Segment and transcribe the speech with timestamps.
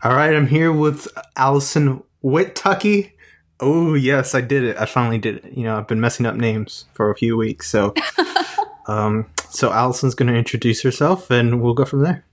[0.00, 3.10] All right, I'm here with Allison Whittucky.
[3.58, 4.76] Oh yes, I did it.
[4.76, 5.52] I finally did it.
[5.54, 7.94] You know, I've been messing up names for a few weeks, so
[8.86, 12.24] um, so Allison's going to introduce herself, and we'll go from there.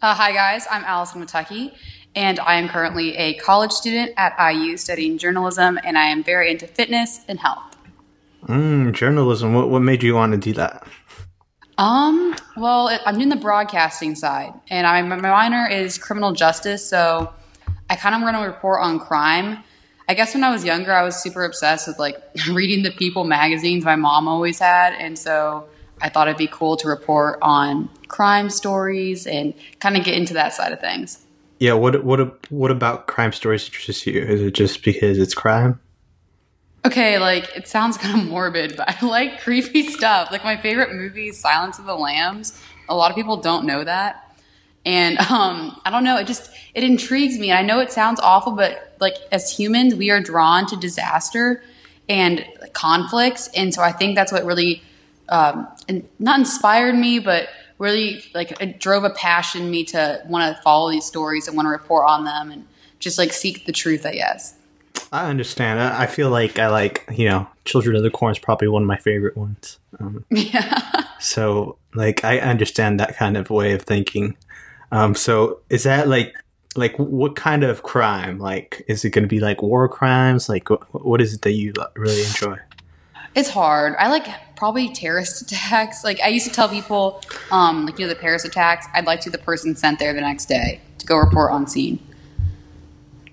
[0.00, 1.74] Uh, hi guys, I'm Allison Whittucky,
[2.14, 6.52] and I am currently a college student at IU studying journalism, and I am very
[6.52, 7.76] into fitness and health.
[8.46, 9.52] Mm, journalism.
[9.52, 10.86] What what made you want to do that?
[11.78, 17.32] Um, well, I'm doing the broadcasting side, and I, my minor is criminal justice, so
[17.90, 19.62] I kind of run a report on crime.
[20.08, 22.16] I guess when I was younger, I was super obsessed with like
[22.50, 25.68] reading the People magazines my mom always had, and so
[26.00, 30.34] I thought it'd be cool to report on crime stories and kind of get into
[30.34, 31.22] that side of things.
[31.58, 31.72] Yeah.
[31.74, 34.20] What what what about crime stories interests you?
[34.20, 35.80] Is it just because it's crime?
[36.86, 40.30] Okay, like it sounds kind of morbid, but I like creepy stuff.
[40.30, 42.60] Like my favorite movie is Silence of the Lambs.
[42.88, 44.22] A lot of people don't know that.
[44.84, 47.52] And um, I don't know, it just it intrigues me.
[47.52, 51.62] I know it sounds awful, but like as humans, we are drawn to disaster
[52.08, 54.82] and conflicts, and so I think that's what really
[55.28, 55.66] um,
[56.20, 60.88] not inspired me, but really like it drove a passion me to want to follow
[60.90, 62.64] these stories and want to report on them and
[63.00, 64.06] just like seek the truth.
[64.06, 64.55] I guess.
[65.12, 65.80] I understand.
[65.80, 68.88] I feel like I like you know, Children of the Corn is probably one of
[68.88, 69.78] my favorite ones.
[70.00, 71.04] Um, yeah.
[71.20, 74.36] So like I understand that kind of way of thinking.
[74.92, 76.34] Um, so is that like
[76.76, 78.38] like what kind of crime?
[78.38, 80.48] Like is it going to be like war crimes?
[80.48, 82.58] Like what is it that you really enjoy?
[83.34, 83.94] It's hard.
[83.98, 84.26] I like
[84.56, 86.04] probably terrorist attacks.
[86.04, 88.86] Like I used to tell people, um, like you know the Paris attacks.
[88.94, 91.66] I'd like to be the person sent there the next day to go report on
[91.66, 91.98] scene.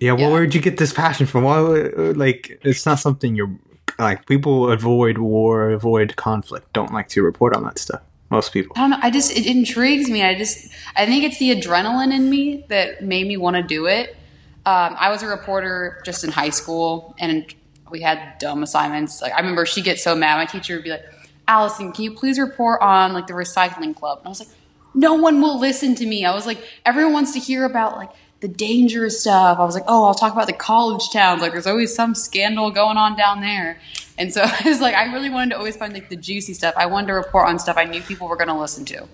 [0.03, 0.31] Yeah, well, yeah.
[0.31, 1.45] where'd you get this passion from?
[1.45, 3.55] Why, like, it's not something you're
[3.97, 4.25] like.
[4.25, 8.01] People avoid war, avoid conflict, don't like to report on that stuff.
[8.29, 8.73] Most people.
[8.75, 8.99] I don't know.
[9.01, 10.21] I just it intrigues me.
[10.21, 13.85] I just I think it's the adrenaline in me that made me want to do
[13.85, 14.17] it.
[14.65, 17.45] Um, I was a reporter just in high school, and
[17.89, 19.21] we had dumb assignments.
[19.21, 20.35] Like I remember she gets so mad.
[20.35, 21.05] My teacher would be like,
[21.47, 24.49] "Allison, can you please report on like the recycling club?" And I was like,
[24.93, 28.09] "No one will listen to me." I was like, "Everyone wants to hear about like."
[28.43, 29.57] The dangerous stuff.
[29.57, 31.41] I was like, oh, I'll talk about the college towns.
[31.41, 33.79] Like, there's always some scandal going on down there.
[34.17, 36.75] And so I was like, I really wanted to always find like the juicy stuff.
[36.77, 39.07] I wanted to report on stuff I knew people were going to listen to.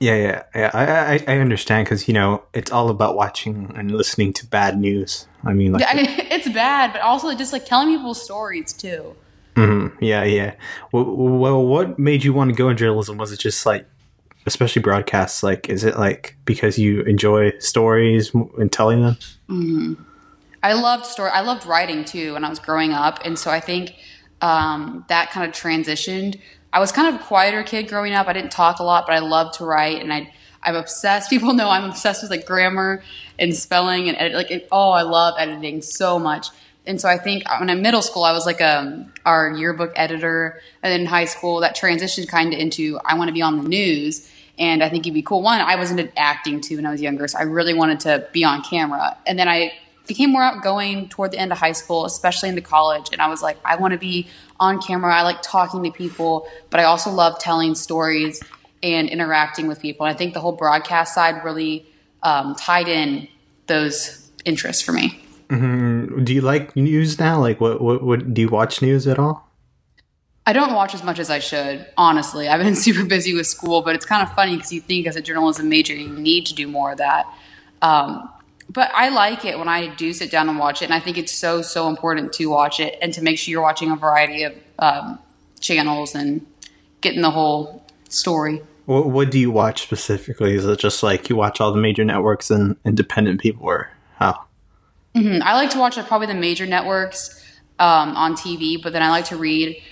[0.00, 0.70] Yeah, yeah, yeah.
[0.74, 4.76] I I, I understand because you know it's all about watching and listening to bad
[4.76, 5.28] news.
[5.44, 9.14] I mean, like it's bad, but also just like telling people stories too.
[9.54, 10.02] Mm-hmm.
[10.02, 10.54] Yeah, yeah.
[10.90, 13.16] Well, well, what made you want to go in journalism?
[13.16, 13.86] Was it just like
[14.46, 19.16] especially broadcasts like is it like because you enjoy stories and telling them?
[19.48, 19.94] Mm-hmm.
[20.62, 23.60] i loved story i loved writing too when i was growing up and so i
[23.60, 23.94] think
[24.40, 26.40] um, that kind of transitioned.
[26.72, 28.26] I was kind of a quieter kid growing up.
[28.26, 30.32] I didn't talk a lot but i loved to write and i
[30.62, 31.30] i'm obsessed.
[31.34, 33.02] People know i'm obsessed with like grammar
[33.38, 36.48] and spelling and edit, like it, oh i love editing so much
[36.86, 40.60] and so I think when I'm middle school, I was like um, our yearbook editor,
[40.82, 43.68] and in high school, that transitioned kind of into I want to be on the
[43.68, 44.28] news,
[44.58, 45.42] and I think it'd be cool.
[45.42, 48.26] One, I was into acting too when I was younger, so I really wanted to
[48.32, 49.72] be on camera, and then I
[50.08, 53.42] became more outgoing toward the end of high school, especially into college, and I was
[53.42, 54.26] like, I want to be
[54.58, 55.14] on camera.
[55.14, 58.42] I like talking to people, but I also love telling stories
[58.82, 60.06] and interacting with people.
[60.06, 61.86] And I think the whole broadcast side really
[62.22, 63.28] um, tied in
[63.66, 65.22] those interests for me.
[65.52, 66.24] Mm-hmm.
[66.24, 67.38] Do you like news now?
[67.38, 69.46] Like, what, what, what, do you watch news at all?
[70.46, 72.48] I don't watch as much as I should, honestly.
[72.48, 75.14] I've been super busy with school, but it's kind of funny because you think as
[75.14, 77.26] a journalism major, you need to do more of that.
[77.82, 78.30] Um,
[78.70, 81.18] but I like it when I do sit down and watch it, and I think
[81.18, 84.44] it's so, so important to watch it and to make sure you're watching a variety
[84.44, 85.18] of um,
[85.60, 86.46] channels and
[87.02, 88.62] getting the whole story.
[88.86, 90.54] What, what do you watch specifically?
[90.54, 94.46] Is it just like you watch all the major networks and independent people, or how?
[95.14, 95.42] Mm-hmm.
[95.42, 97.38] I like to watch probably the major networks
[97.78, 99.82] um, on TV, but then I like to read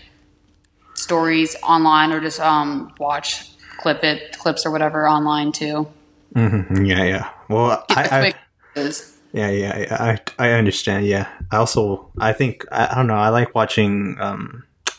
[0.94, 5.88] stories online or just um, watch clip it clips or whatever online too.
[6.34, 6.84] Mm-hmm.
[6.84, 7.30] Yeah, yeah.
[7.48, 8.34] Well, I,
[8.76, 8.84] I
[9.32, 11.06] yeah, yeah, yeah, I I understand.
[11.06, 13.14] Yeah, I also I think I, I don't know.
[13.14, 14.16] I like watching.
[14.20, 14.92] Um, I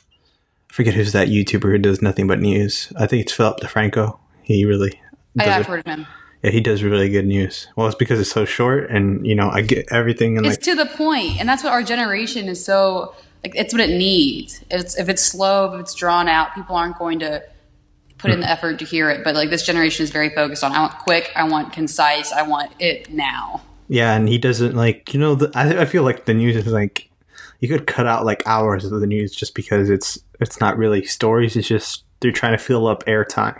[0.74, 2.94] forget who's that YouTuber who does nothing but news.
[2.98, 4.20] I think it's Philip DeFranco.
[4.44, 5.02] He really.
[5.40, 6.06] I have heard of him
[6.44, 7.68] yeah, he does really good news.
[7.76, 10.38] Well, it's because it's so short, and you know, I get everything.
[10.38, 13.56] And it's like, to the point, and that's what our generation is so like.
[13.56, 14.64] It's what it needs.
[14.72, 17.44] It's if it's slow, if it's drawn out, people aren't going to
[18.18, 18.52] put in the hmm.
[18.52, 19.24] effort to hear it.
[19.24, 20.72] But like this generation is very focused on.
[20.72, 21.32] I want quick.
[21.36, 22.32] I want concise.
[22.32, 23.62] I want it now.
[23.88, 25.36] Yeah, and he doesn't like you know.
[25.36, 27.08] The, I I feel like the news is like
[27.60, 31.06] you could cut out like hours of the news just because it's it's not really
[31.06, 31.56] stories.
[31.56, 33.60] It's just they're trying to fill up airtime.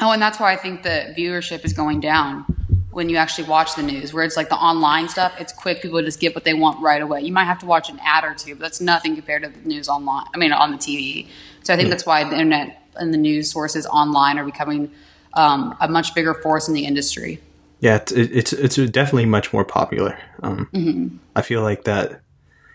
[0.00, 2.44] Oh, and that's why I think the viewership is going down.
[2.90, 4.12] when you actually watch the news.
[4.12, 5.80] Where it's like the online stuff, it's quick.
[5.80, 7.22] People just get what they want right away.
[7.22, 9.66] You might have to watch an ad or two, but that's nothing compared to the
[9.66, 10.26] news online.
[10.34, 11.26] I mean, on the TV.
[11.62, 14.90] So I think that's why the internet and the news sources online are becoming
[15.34, 17.40] um, a much bigger force in the industry.
[17.80, 20.18] Yeah, it's it's, it's definitely much more popular.
[20.42, 21.16] Um, mm-hmm.
[21.34, 22.20] I feel like that.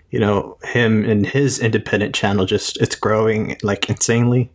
[0.09, 4.49] You know, him and his independent channel just it's growing like insanely.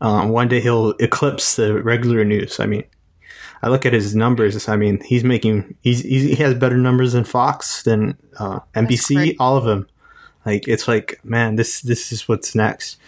[0.00, 2.60] Um, one day he'll eclipse the regular news.
[2.60, 2.84] I mean,
[3.62, 4.68] I look at his numbers.
[4.68, 9.56] I mean, he's making he's, he has better numbers than Fox than uh, NBC, all
[9.56, 9.88] of them.
[10.46, 12.98] Like it's like, man, this this is what's next.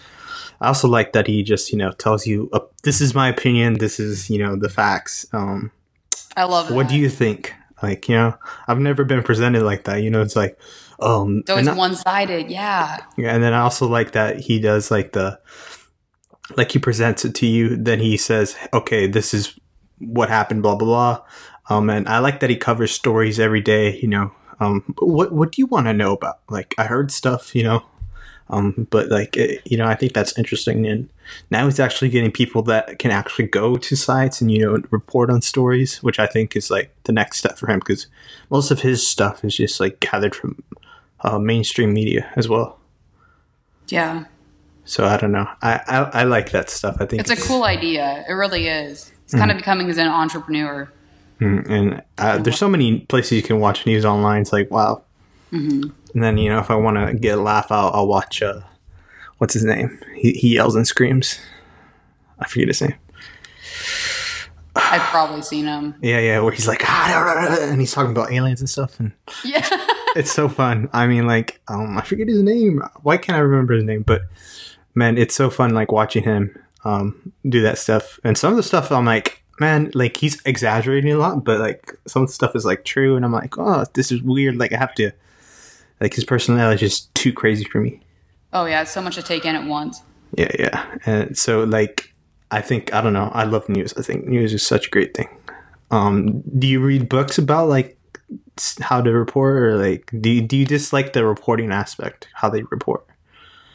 [0.60, 3.74] I also like that he just you know tells you uh, this is my opinion.
[3.74, 5.26] This is you know the facts.
[5.32, 5.70] Um,
[6.36, 6.70] I love.
[6.70, 7.54] What do you think?
[7.82, 8.34] Like you know,
[8.66, 10.02] I've never been presented like that.
[10.02, 10.58] You know, it's like
[11.00, 12.50] um, so it's one sided.
[12.50, 12.98] Yeah.
[13.16, 15.40] Yeah, and then I also like that he does like the
[16.56, 17.76] like he presents it to you.
[17.76, 19.58] Then he says, okay, this is
[19.98, 21.24] what happened, blah blah blah.
[21.68, 23.98] Um, and I like that he covers stories every day.
[23.98, 26.40] You know, um, what what do you want to know about?
[26.48, 27.84] Like I heard stuff, you know,
[28.50, 30.86] um, but like it, you know, I think that's interesting.
[30.86, 31.08] And
[31.50, 35.30] now he's actually getting people that can actually go to sites and you know report
[35.30, 38.08] on stories, which I think is like the next step for him because
[38.50, 40.62] most of his stuff is just like gathered from
[41.20, 42.78] uh, mainstream media as well.
[43.88, 44.24] Yeah.
[44.84, 45.48] So I don't know.
[45.62, 46.96] I, I, I like that stuff.
[47.00, 48.24] I think it's, it's, a cool idea.
[48.28, 49.12] It really is.
[49.24, 49.50] It's kind mm-hmm.
[49.52, 50.90] of becoming as an entrepreneur.
[51.40, 51.72] Mm-hmm.
[51.72, 54.42] And uh, there's so many places you can watch news online.
[54.42, 55.02] It's like wow.
[55.52, 55.90] Mm-hmm.
[56.14, 58.42] And then you know if I want to get a laugh, I'll, I'll watch.
[58.42, 58.60] Uh,
[59.38, 59.98] what's his name?
[60.16, 61.40] He, he yells and screams.
[62.38, 62.94] I forget his name.
[64.76, 65.94] I've probably seen him.
[66.00, 69.12] Yeah, yeah, where he's like, ah, and he's talking about aliens and stuff, and
[69.44, 69.66] yeah,
[70.16, 70.88] it's so fun.
[70.92, 72.82] I mean, like, um, I forget his name.
[73.02, 74.02] Why can't I remember his name?
[74.02, 74.22] But
[74.94, 78.18] man, it's so fun like watching him um, do that stuff.
[78.24, 81.94] And some of the stuff I'm like, man, like he's exaggerating a lot, but like
[82.06, 84.56] some of the stuff is like true, and I'm like, oh, this is weird.
[84.56, 85.12] Like I have to,
[86.00, 88.00] like his personality is just too crazy for me.
[88.52, 90.02] Oh yeah, it's so much to take in at once.
[90.36, 92.12] Yeah, yeah, and so like
[92.50, 93.30] I think I don't know.
[93.34, 93.92] I love news.
[93.96, 95.28] I think news is such a great thing.
[95.90, 97.98] Um, do you read books about like
[98.80, 102.62] how to report, or like do you, do you dislike the reporting aspect, how they
[102.64, 103.04] report?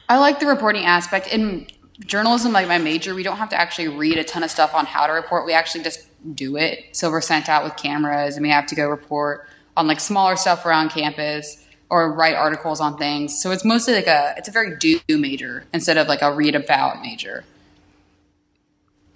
[0.08, 1.28] I like the reporting aspect.
[1.28, 1.68] In
[2.00, 4.86] journalism, like my major, we don't have to actually read a ton of stuff on
[4.86, 5.46] how to report.
[5.46, 6.96] We actually just do it.
[6.96, 9.48] So we're sent out with cameras and we have to go report
[9.78, 13.42] on like smaller stuff around campus or write articles on things.
[13.42, 16.56] So it's mostly like a it's a very do major instead of like a read
[16.56, 17.44] about major.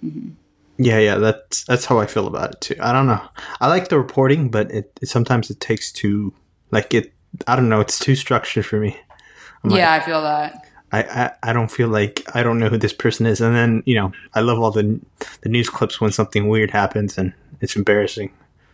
[0.04, 0.30] Mm-hmm.
[0.82, 2.76] Yeah, yeah, that's that's how I feel about it too.
[2.80, 3.20] I don't know.
[3.60, 6.32] I like the reporting, but it, it sometimes it takes too
[6.70, 7.12] like it.
[7.46, 7.80] I don't know.
[7.80, 8.98] It's too structured for me.
[9.62, 10.69] I'm yeah, like, I feel that.
[10.92, 13.40] I, I, I don't feel like I don't know who this person is.
[13.40, 15.00] And then, you know, I love all the
[15.42, 18.32] the news clips when something weird happens and it's embarrassing.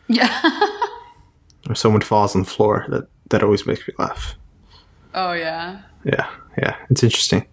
[0.09, 0.41] Yeah.
[1.69, 2.87] or someone falls on the floor.
[2.89, 4.35] That that always makes me laugh.
[5.15, 5.83] Oh yeah.
[6.05, 6.29] Yeah,
[6.59, 6.77] yeah.
[6.91, 7.47] It's interesting.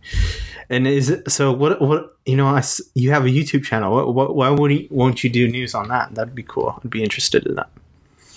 [0.70, 1.52] And is it so?
[1.52, 2.48] What what you know?
[2.48, 2.64] I
[2.94, 3.94] you have a YouTube channel.
[3.94, 6.14] What, what why would you, won't you do news on that?
[6.16, 6.80] That'd be cool.
[6.84, 7.70] I'd be interested in that.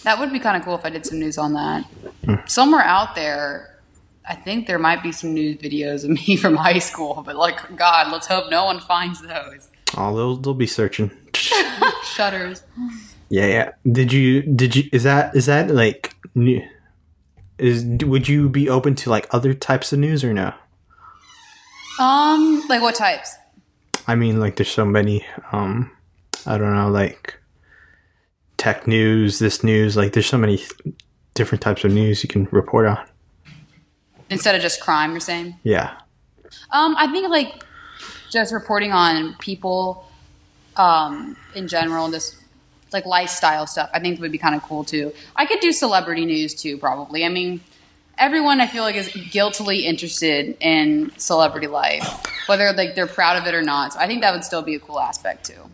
[0.02, 1.84] That would be kind of cool if I did some news on that.
[2.24, 2.48] Mm.
[2.48, 3.75] Somewhere out there,
[4.28, 7.76] I think there might be some news videos of me from high school, but like
[7.76, 9.68] God, let's hope no one finds those.
[9.96, 11.10] Oh, they'll they'll be searching.
[12.04, 12.62] Shutters.
[13.28, 13.72] Yeah, yeah.
[13.90, 16.62] Did you did you is that is that like new?
[17.58, 20.52] Is would you be open to like other types of news or no?
[21.98, 23.34] Um, like what types?
[24.06, 25.24] I mean, like there's so many.
[25.52, 25.90] Um,
[26.44, 27.38] I don't know, like
[28.56, 29.96] tech news, this news.
[29.96, 30.62] Like there's so many
[31.34, 32.98] different types of news you can report on
[34.30, 35.12] instead of just crime.
[35.12, 35.56] You're saying?
[35.62, 35.98] Yeah.
[36.70, 37.64] Um, I think like
[38.30, 40.08] just reporting on people
[40.76, 42.36] um, in general just
[42.92, 43.90] like lifestyle stuff.
[43.92, 45.12] I think would be kind of cool too.
[45.34, 47.24] I could do celebrity news too, probably.
[47.24, 47.60] I mean,
[48.18, 53.46] everyone I feel like is guiltily interested in celebrity life, whether like they're proud of
[53.46, 53.94] it or not.
[53.94, 55.70] So I think that would still be a cool aspect too.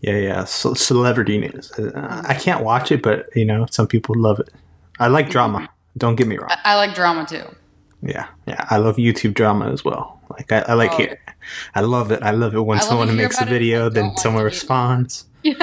[0.00, 1.70] Yeah, yeah, so, celebrity news.
[1.78, 4.50] Uh, I can't watch it, but you know, some people love it.
[4.98, 5.68] I like drama.
[5.96, 6.50] Don't get me wrong.
[6.50, 7.44] I, I like drama too.
[8.02, 8.66] Yeah, yeah.
[8.68, 10.20] I love YouTube drama as well.
[10.30, 11.02] Like I, I like oh.
[11.02, 11.18] it.
[11.74, 12.22] I love it.
[12.22, 15.26] I love it when someone makes a video, then someone responds.
[15.44, 15.56] Yeah.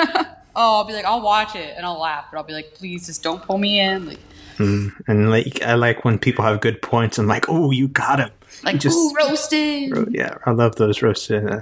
[0.57, 3.05] Oh, I'll be like, I'll watch it and I'll laugh, but I'll be like, please
[3.05, 4.07] just don't pull me in.
[4.07, 4.19] Like.
[4.57, 4.91] Mm.
[5.07, 7.17] And like I like when people have good points.
[7.17, 8.31] I'm like, oh, you got him.
[8.63, 9.95] Like, just ooh, roasted.
[9.95, 11.49] Ro- yeah, I love those roasted.
[11.49, 11.61] Uh,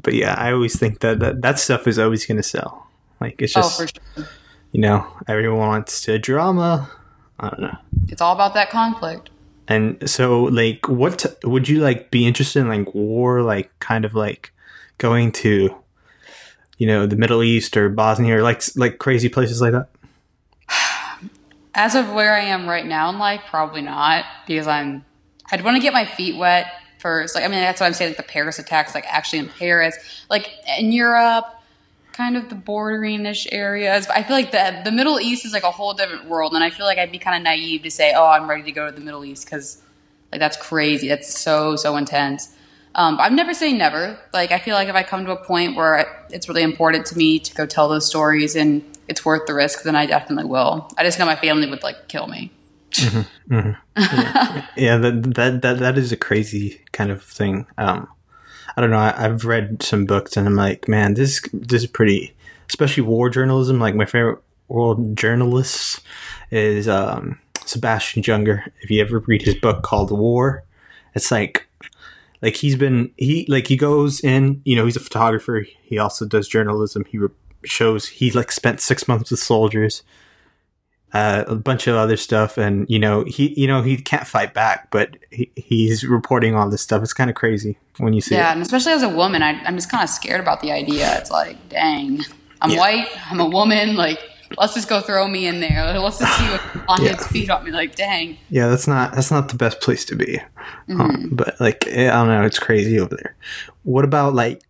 [0.00, 2.86] but yeah, I always think that that, that stuff is always going to sell.
[3.20, 4.28] Like it's oh, just, oh, sure.
[4.72, 6.90] you know, everyone wants to drama.
[7.38, 7.76] I don't know.
[8.08, 9.28] It's all about that conflict.
[9.68, 14.04] And so, like, what t- would you like be interested in, like war, like kind
[14.04, 14.52] of like
[14.98, 15.74] going to,
[16.78, 19.88] you know, the Middle East or Bosnia or like like crazy places like that?
[21.74, 25.04] As of where I am right now in life, probably not because I'm.
[25.50, 26.66] I'd want to get my feet wet
[26.98, 27.34] first.
[27.34, 28.10] Like I mean, that's what I'm saying.
[28.10, 29.96] Like the Paris attacks, like actually in Paris,
[30.30, 31.44] like in Europe,
[32.12, 34.06] kind of the bordering-ish areas.
[34.06, 36.62] But I feel like the the Middle East is like a whole different world, and
[36.62, 38.86] I feel like I'd be kind of naive to say, "Oh, I'm ready to go
[38.86, 39.82] to the Middle East," because
[40.30, 41.08] like that's crazy.
[41.08, 42.54] That's so so intense.
[42.94, 44.18] Um, I'm never saying never.
[44.32, 47.16] Like I feel like if I come to a point where it's really important to
[47.16, 50.90] me to go tell those stories and it's worth the risk, then I definitely will.
[50.96, 52.52] I just know my family would like kill me.
[52.92, 53.70] Mm-hmm, mm-hmm.
[53.96, 57.66] Yeah, yeah that, that that that is a crazy kind of thing.
[57.78, 58.08] Um,
[58.76, 58.98] I don't know.
[58.98, 62.34] I, have read some books and I'm like, man, this this is pretty,
[62.68, 63.78] especially war journalism.
[63.78, 64.38] Like my favorite
[64.68, 66.00] world journalist
[66.50, 68.70] is um, Sebastian Junger.
[68.80, 70.64] If you ever read his book called War,
[71.14, 71.68] it's like
[72.42, 76.26] like he's been he like he goes in you know he's a photographer he also
[76.26, 77.28] does journalism he re-
[77.64, 80.02] shows he like spent six months with soldiers
[81.12, 84.54] uh, a bunch of other stuff and you know he you know he can't fight
[84.54, 88.34] back but he, he's reporting all this stuff it's kind of crazy when you see
[88.34, 88.52] yeah it.
[88.52, 91.30] and especially as a woman I, i'm just kind of scared about the idea it's
[91.30, 92.22] like dang
[92.60, 92.78] i'm yeah.
[92.78, 94.18] white i'm a woman like
[94.58, 95.98] let's just go throw me in there.
[95.98, 97.16] Let's just see what on yeah.
[97.16, 97.70] his feet on me.
[97.70, 98.36] Like, dang.
[98.50, 100.38] Yeah, that's not that's not the best place to be.
[100.38, 100.44] Um,
[100.88, 101.00] mm-hmm.
[101.00, 103.34] Um, but like, I don't know, it's crazy over there.
[103.82, 104.62] What about like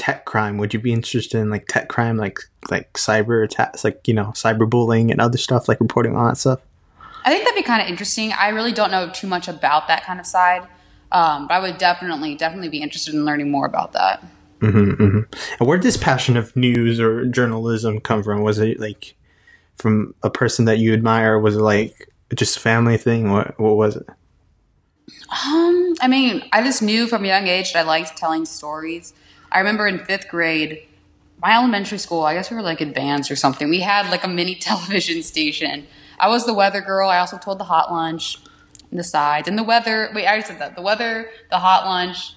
[0.00, 0.56] tech crime?
[0.56, 2.40] Would you be interested in like tech crime, like
[2.70, 6.60] like cyber attacks, like you know, cyberbullying and other stuff, like reporting on that stuff?
[7.22, 8.32] I think that'd be kind of interesting.
[8.32, 10.66] I really don't know too much about that kind of side,
[11.12, 14.24] um, but I would definitely definitely be interested in learning more about that.
[14.60, 15.56] Mm-hmm, mm-hmm.
[15.58, 18.40] And where did this passion of news or journalism come from?
[18.40, 19.14] Was it like
[19.76, 21.38] from a person that you admire?
[21.38, 23.30] Was it like just a family thing?
[23.30, 24.06] What what was it?
[25.46, 29.12] Um, I mean, I just knew from a young age that I liked telling stories.
[29.52, 30.86] I remember in fifth grade,
[31.42, 33.68] my elementary school, I guess we were like advanced or something.
[33.68, 35.86] We had like a mini television station.
[36.18, 37.08] I was the weather girl.
[37.08, 38.38] I also told the hot lunch,
[38.90, 40.10] and the sides, and the weather.
[40.14, 40.76] Wait, I said that.
[40.76, 42.34] The weather, the hot lunch,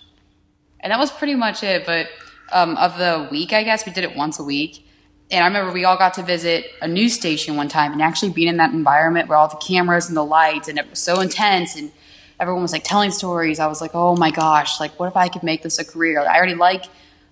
[0.80, 1.86] and that was pretty much it.
[1.86, 2.08] But
[2.52, 4.88] um, of the week, I guess we did it once a week.
[5.32, 8.32] And I remember we all got to visit a news station one time and actually
[8.32, 11.22] being in that environment where all the cameras and the lights and it was so
[11.22, 11.92] intense and
[12.40, 13.60] everyone was like telling stories.
[13.60, 16.22] I was like, oh my gosh, like what if I could make this a career?
[16.22, 16.86] I already like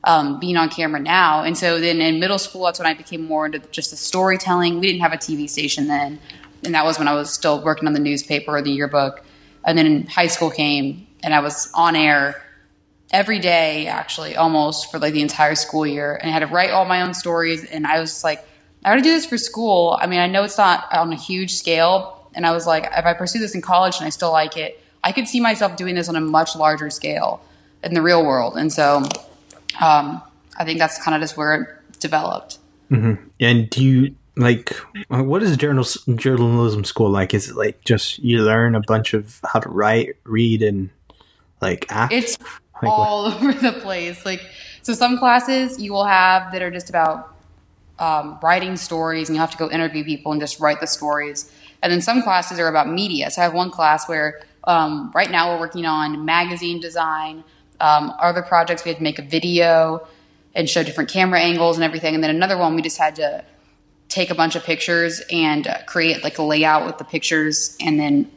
[0.04, 1.44] um, being on camera now.
[1.44, 4.80] And so then in middle school, that's when I became more into just the storytelling.
[4.80, 6.20] We didn't have a TV station then.
[6.64, 9.24] And that was when I was still working on the newspaper or the yearbook.
[9.66, 12.42] And then high school came and I was on air
[13.12, 16.72] every day actually almost for like the entire school year and I had to write
[16.72, 18.48] all my own stories and I was like
[18.84, 19.96] I got to do this for school.
[20.02, 23.06] I mean, I know it's not on a huge scale and I was like if
[23.06, 25.96] I pursue this in college and I still like it, I could see myself doing
[25.96, 27.44] this on a much larger scale
[27.84, 28.58] in the real world.
[28.58, 28.98] And so
[29.82, 30.22] um,
[30.58, 32.60] I think that's kind of just where it developed.
[32.92, 33.24] Mm-hmm.
[33.40, 34.74] And do you like
[35.10, 37.34] what is journal journalism school like?
[37.34, 40.90] Is it like just you learn a bunch of how to write, read, and
[41.62, 42.14] like act?
[42.14, 42.38] It's
[42.82, 43.36] like all what?
[43.44, 44.26] over the place.
[44.26, 44.42] Like,
[44.82, 47.36] so some classes you will have that are just about
[48.00, 51.52] um, writing stories, and you have to go interview people and just write the stories.
[51.84, 53.32] And then some classes are about media.
[53.32, 57.44] So I have one class where um, right now we're working on magazine design.
[57.80, 60.08] Um, other projects we had to make a video
[60.54, 62.14] and show different camera angles and everything.
[62.14, 63.44] And then another one we just had to
[64.08, 68.00] take a bunch of pictures and uh, create like a layout with the pictures and
[68.00, 68.30] then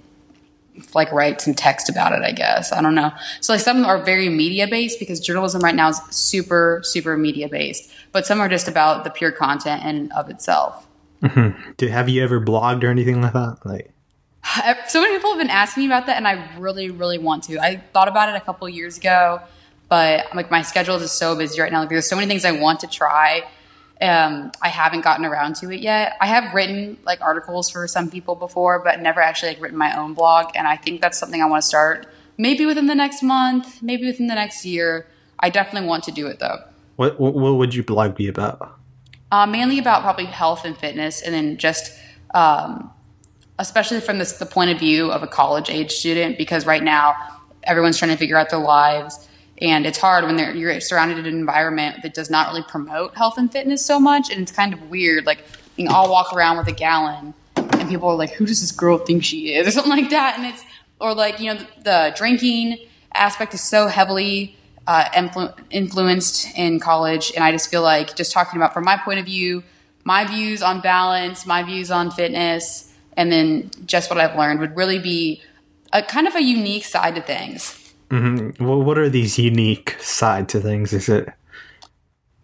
[0.94, 2.72] like write some text about it, I guess.
[2.72, 3.12] I don't know.
[3.40, 7.48] So like some are very media based because journalism right now is super, super media
[7.48, 10.86] based, but some are just about the pure content and of itself.
[11.22, 11.86] Mm-hmm.
[11.86, 13.58] Have you ever blogged or anything like that?
[13.64, 13.93] Like,
[14.88, 17.58] so many people have been asking me about that, and I really, really want to.
[17.58, 19.40] I thought about it a couple years ago,
[19.88, 21.80] but like my schedule is so busy right now.
[21.80, 23.44] Like, there's so many things I want to try,
[24.00, 26.14] um, I haven't gotten around to it yet.
[26.20, 29.96] I have written like articles for some people before, but never actually like written my
[29.96, 30.50] own blog.
[30.54, 34.06] And I think that's something I want to start maybe within the next month, maybe
[34.06, 35.06] within the next year.
[35.38, 36.58] I definitely want to do it though.
[36.96, 38.78] What what, what would your blog be about?
[39.30, 41.92] Uh, mainly about probably health and fitness, and then just
[42.34, 42.90] um,
[43.58, 47.14] especially from this, the point of view of a college age student, because right now
[47.62, 49.28] everyone's trying to figure out their lives
[49.60, 53.38] and it's hard when you're surrounded in an environment that does not really promote health
[53.38, 55.44] and fitness so much and it's kind of weird like
[55.76, 58.72] you know, i'll walk around with a gallon and people are like who does this
[58.72, 59.66] girl think she is?
[59.68, 60.64] Or something like that and it's
[61.00, 62.78] or like you know the, the drinking
[63.12, 64.56] aspect is so heavily
[64.86, 68.98] uh, influ- influenced in college and i just feel like just talking about from my
[68.98, 69.62] point of view
[70.04, 74.76] my views on balance my views on fitness and then just what i've learned would
[74.76, 75.40] really be
[75.92, 78.64] a kind of a unique side to things Mm-hmm.
[78.64, 80.92] Well, what are these unique side to things?
[80.92, 81.28] Is it?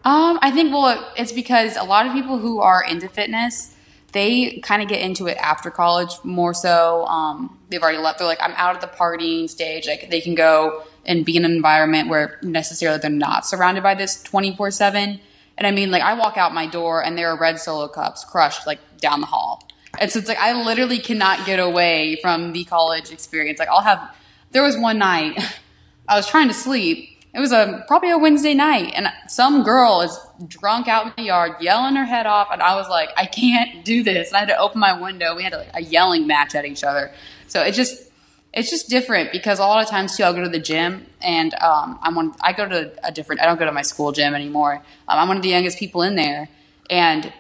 [0.05, 3.77] Um, I think well, it's because a lot of people who are into fitness,
[4.13, 7.05] they kind of get into it after college more so.
[7.07, 8.19] Um, they've already left.
[8.19, 9.87] They're like, I'm out of the partying stage.
[9.87, 13.95] Like they can go and be in an environment where necessarily they're not surrounded by
[13.95, 15.21] this 24 seven.
[15.57, 18.25] And I mean, like I walk out my door and there are red solo cups
[18.25, 19.69] crushed like down the hall.
[19.99, 23.59] And so it's like I literally cannot get away from the college experience.
[23.59, 24.17] Like I'll have.
[24.53, 25.39] There was one night
[26.09, 30.01] I was trying to sleep it was a probably a Wednesday night, and some girl
[30.01, 30.19] is
[30.49, 33.85] drunk out in the yard, yelling her head off, and I was like, I can't
[33.85, 34.29] do this.
[34.29, 35.37] And I had to open my window.
[35.37, 37.13] We had a, a yelling match at each other.
[37.47, 38.11] So it just
[38.53, 41.55] it's just different because a lot of times too, I'll go to the gym and
[41.55, 42.35] um, I'm one.
[42.41, 43.43] I go to a different.
[43.43, 44.83] I don't go to my school gym anymore.
[45.07, 46.49] Um, I'm one of the youngest people in there,
[46.89, 47.33] and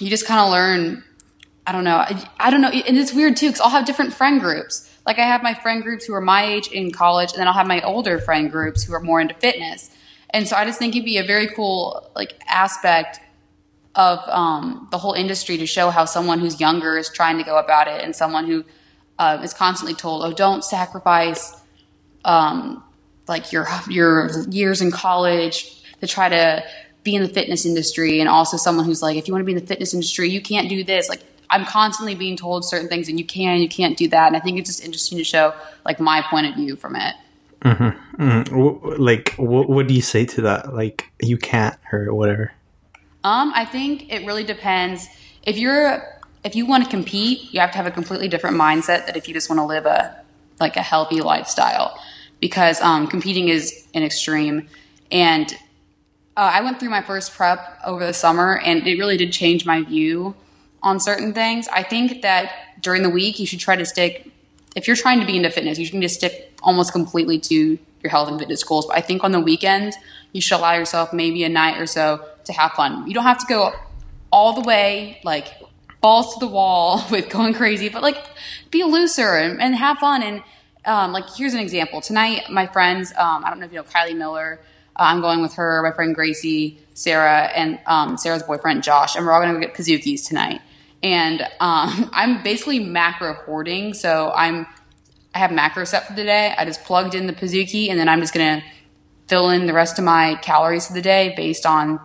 [0.00, 1.04] you just kind of learn.
[1.66, 1.96] I don't know.
[1.96, 4.90] I, I don't know, and it's weird too because I'll have different friend groups.
[5.06, 7.54] Like I have my friend groups who are my age in college, and then I'll
[7.54, 9.90] have my older friend groups who are more into fitness.
[10.30, 13.20] And so I just think it'd be a very cool like aspect
[13.94, 17.58] of um, the whole industry to show how someone who's younger is trying to go
[17.58, 18.64] about it, and someone who
[19.18, 21.54] uh, is constantly told, "Oh, don't sacrifice
[22.26, 22.82] um,
[23.26, 26.62] like your your years in college to try to
[27.04, 29.52] be in the fitness industry," and also someone who's like, "If you want to be
[29.52, 31.22] in the fitness industry, you can't do this." Like
[31.54, 34.26] I'm constantly being told certain things, and you can, you can't do that.
[34.26, 37.14] And I think it's just interesting to show like my point of view from it.
[37.62, 38.22] Mm-hmm.
[38.22, 39.00] Mm-hmm.
[39.00, 40.74] Like, what, what do you say to that?
[40.74, 42.52] Like, you can't or whatever.
[43.22, 45.06] Um, I think it really depends.
[45.44, 46.02] If you're
[46.42, 49.28] if you want to compete, you have to have a completely different mindset that if
[49.28, 50.20] you just want to live a
[50.58, 51.98] like a healthy lifestyle,
[52.40, 54.68] because um, competing is an extreme.
[55.12, 55.52] And
[56.36, 59.64] uh, I went through my first prep over the summer, and it really did change
[59.64, 60.34] my view
[60.84, 61.66] on certain things.
[61.68, 64.30] I think that during the week, you should try to stick,
[64.76, 68.10] if you're trying to be into fitness, you should just stick almost completely to your
[68.10, 68.86] health and fitness goals.
[68.86, 69.94] But I think on the weekend,
[70.32, 73.06] you should allow yourself maybe a night or so to have fun.
[73.06, 73.72] You don't have to go
[74.30, 75.54] all the way, like
[76.02, 78.22] balls to the wall with going crazy, but like
[78.70, 80.22] be looser and, and have fun.
[80.22, 80.42] And
[80.84, 82.02] um, like, here's an example.
[82.02, 84.60] Tonight, my friends, um, I don't know if you know Kylie Miller,
[84.96, 89.24] uh, I'm going with her, my friend Gracie, Sarah, and um, Sarah's boyfriend Josh, and
[89.24, 90.60] we're all going to go get Pizookies tonight
[91.04, 93.94] and um, I'm basically macro hoarding.
[93.94, 94.66] So I'm
[95.34, 96.54] I have macro set for the day.
[96.56, 98.62] I just plugged in the Pizookie, and then I'm just gonna
[99.28, 102.00] fill in the rest of my calories for the day based on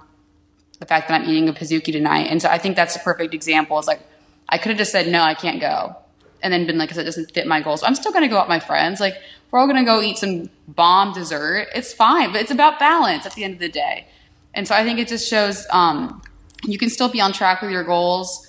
[0.79, 2.27] the fact that I'm eating a Pizookie tonight.
[2.29, 3.77] And so I think that's a perfect example.
[3.79, 4.01] It's like
[4.47, 5.95] I could have just said no, I can't go,
[6.43, 7.83] and then been like, because it doesn't fit my goals.
[7.83, 8.99] I'm still gonna go out with my friends.
[8.99, 9.15] Like
[9.49, 11.69] we're all gonna go eat some bomb dessert.
[11.73, 14.07] It's fine, but it's about balance at the end of the day.
[14.53, 16.23] And so I think it just shows um,
[16.63, 18.48] you can still be on track with your goals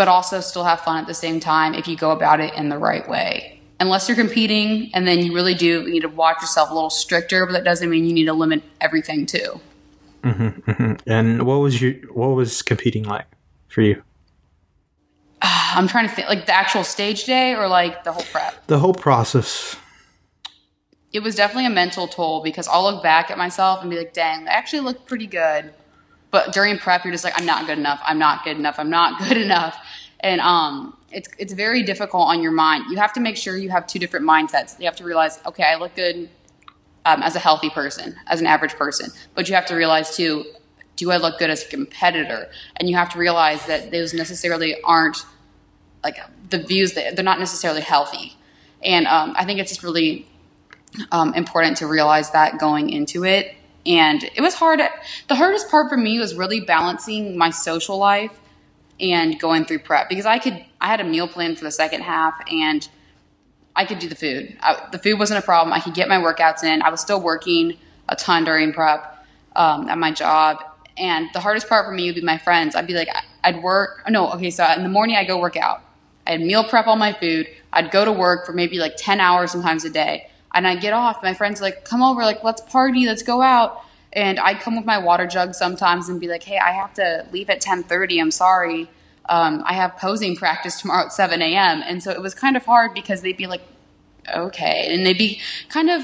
[0.00, 2.70] but also still have fun at the same time if you go about it in
[2.70, 3.60] the right way.
[3.80, 7.44] Unless you're competing, and then you really do need to watch yourself a little stricter,
[7.44, 9.60] but that doesn't mean you need to limit everything too.
[10.22, 10.92] Mm-hmm, mm-hmm.
[11.06, 13.26] And what was your what was competing like
[13.68, 14.02] for you?
[15.42, 18.66] I'm trying to think, like the actual stage day or like the whole prep.
[18.68, 19.76] The whole process.
[21.12, 24.14] It was definitely a mental toll because I'll look back at myself and be like,
[24.14, 25.74] "Dang, I actually looked pretty good."
[26.30, 28.00] But during prep, you're just like, I'm not good enough.
[28.04, 28.78] I'm not good enough.
[28.78, 29.78] I'm not good enough.
[30.20, 32.84] And um, it's it's very difficult on your mind.
[32.90, 34.78] You have to make sure you have two different mindsets.
[34.78, 36.28] You have to realize, okay, I look good
[37.04, 39.10] um, as a healthy person, as an average person.
[39.34, 40.44] But you have to realize too,
[40.96, 42.50] do I look good as a competitor?
[42.76, 45.24] And you have to realize that those necessarily aren't
[46.04, 48.36] like the views that they're not necessarily healthy.
[48.82, 50.26] And um, I think it's just really
[51.12, 53.54] um, important to realize that going into it
[53.86, 54.80] and it was hard.
[55.28, 58.38] The hardest part for me was really balancing my social life
[59.00, 62.02] and going through prep because I could, I had a meal plan for the second
[62.02, 62.88] half and
[63.74, 64.56] I could do the food.
[64.60, 65.72] I, the food wasn't a problem.
[65.72, 66.82] I could get my workouts in.
[66.82, 70.62] I was still working a ton during prep um, at my job.
[70.96, 72.74] And the hardest part for me would be my friends.
[72.74, 73.08] I'd be like,
[73.42, 74.02] I'd work.
[74.08, 75.82] No, okay, so in the morning I go work out.
[76.26, 77.48] I'd meal prep all my food.
[77.72, 80.92] I'd go to work for maybe like 10 hours sometimes a day and I get
[80.92, 81.22] off.
[81.22, 83.84] My friends like, come over, like, let's party, let's go out.
[84.12, 87.26] And I'd come with my water jug sometimes and be like, hey, I have to
[87.32, 88.20] leave at 10:30.
[88.20, 88.90] I'm sorry.
[89.28, 91.82] Um, I have posing practice tomorrow at 7 a.m.
[91.86, 93.62] And so it was kind of hard because they'd be like,
[94.34, 96.02] okay, and they'd be kind of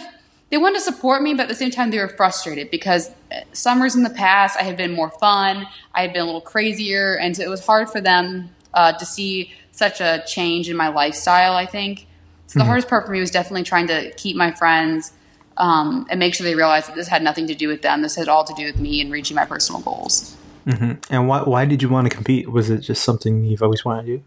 [0.51, 3.41] they wanted to support me, but at the same time they were frustrated because uh,
[3.53, 7.19] summers in the past I had been more fun, I had been a little crazier,
[7.19, 10.89] and so it was hard for them uh, to see such a change in my
[10.89, 11.55] lifestyle.
[11.55, 12.07] I think
[12.47, 12.69] so the mm-hmm.
[12.69, 15.13] hardest part for me was definitely trying to keep my friends
[15.57, 18.03] um, and make sure they realize that this had nothing to do with them.
[18.03, 20.37] This had all to do with me and reaching my personal goals.
[20.67, 21.13] Mm-hmm.
[21.13, 22.51] And why, why did you want to compete?
[22.51, 24.25] Was it just something you've always wanted to do?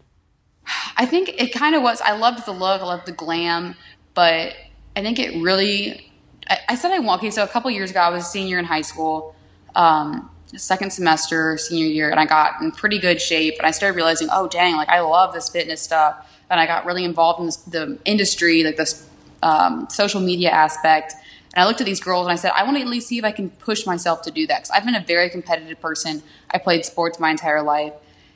[0.96, 2.00] I think it kind of was.
[2.00, 3.74] I loved the look, I loved the glam,
[4.14, 4.54] but
[4.96, 6.12] I think it really.
[6.48, 7.20] I, I said I want.
[7.20, 9.34] Okay, so a couple years ago, I was a senior in high school,
[9.74, 13.96] um, second semester senior year and I got in pretty good shape and I started
[13.96, 16.26] realizing, oh dang, like I love this fitness stuff.
[16.50, 19.06] And I got really involved in this, the industry, like this
[19.42, 21.14] um, social media aspect.
[21.54, 23.18] And I looked at these girls and I said, I want to at least see
[23.18, 24.60] if I can push myself to do that.
[24.60, 26.22] Because I've been a very competitive person.
[26.50, 27.92] I played sports my entire life.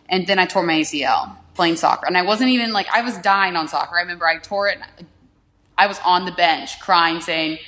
[0.08, 2.06] And then I tore my ACL playing soccer.
[2.06, 3.96] And I wasn't even like, I was dying on soccer.
[3.96, 4.78] I remember I tore it.
[5.78, 7.58] I was on the bench crying, saying,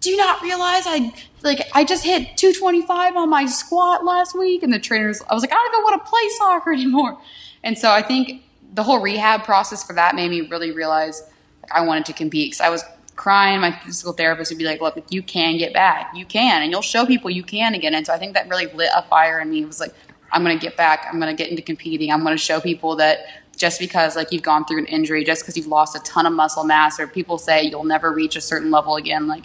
[0.00, 4.62] do you not realize I like I just hit 225 on my squat last week
[4.62, 7.18] and the trainers I was like I don't even want to play soccer anymore.
[7.64, 8.42] And so I think
[8.74, 11.22] the whole rehab process for that made me really realize
[11.70, 12.84] I wanted to compete cuz I was
[13.16, 16.12] crying my physical therapist would be like look you can get back.
[16.14, 17.94] You can and you'll show people you can again.
[17.94, 19.62] And so I think that really lit a fire in me.
[19.62, 19.94] It was like
[20.32, 21.06] I'm going to get back.
[21.10, 22.12] I'm going to get into competing.
[22.12, 23.26] I'm going to show people that
[23.56, 26.32] just because like you've gone through an injury, just because you've lost a ton of
[26.32, 29.44] muscle mass or people say you'll never reach a certain level again like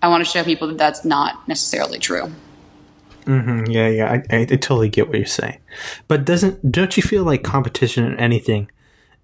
[0.00, 2.30] I want to show people that that's not necessarily true.
[3.24, 3.70] Mm-hmm.
[3.70, 5.58] Yeah, yeah, I, I, I, totally get what you're saying,
[6.06, 8.70] but doesn't don't you feel like competition in anything?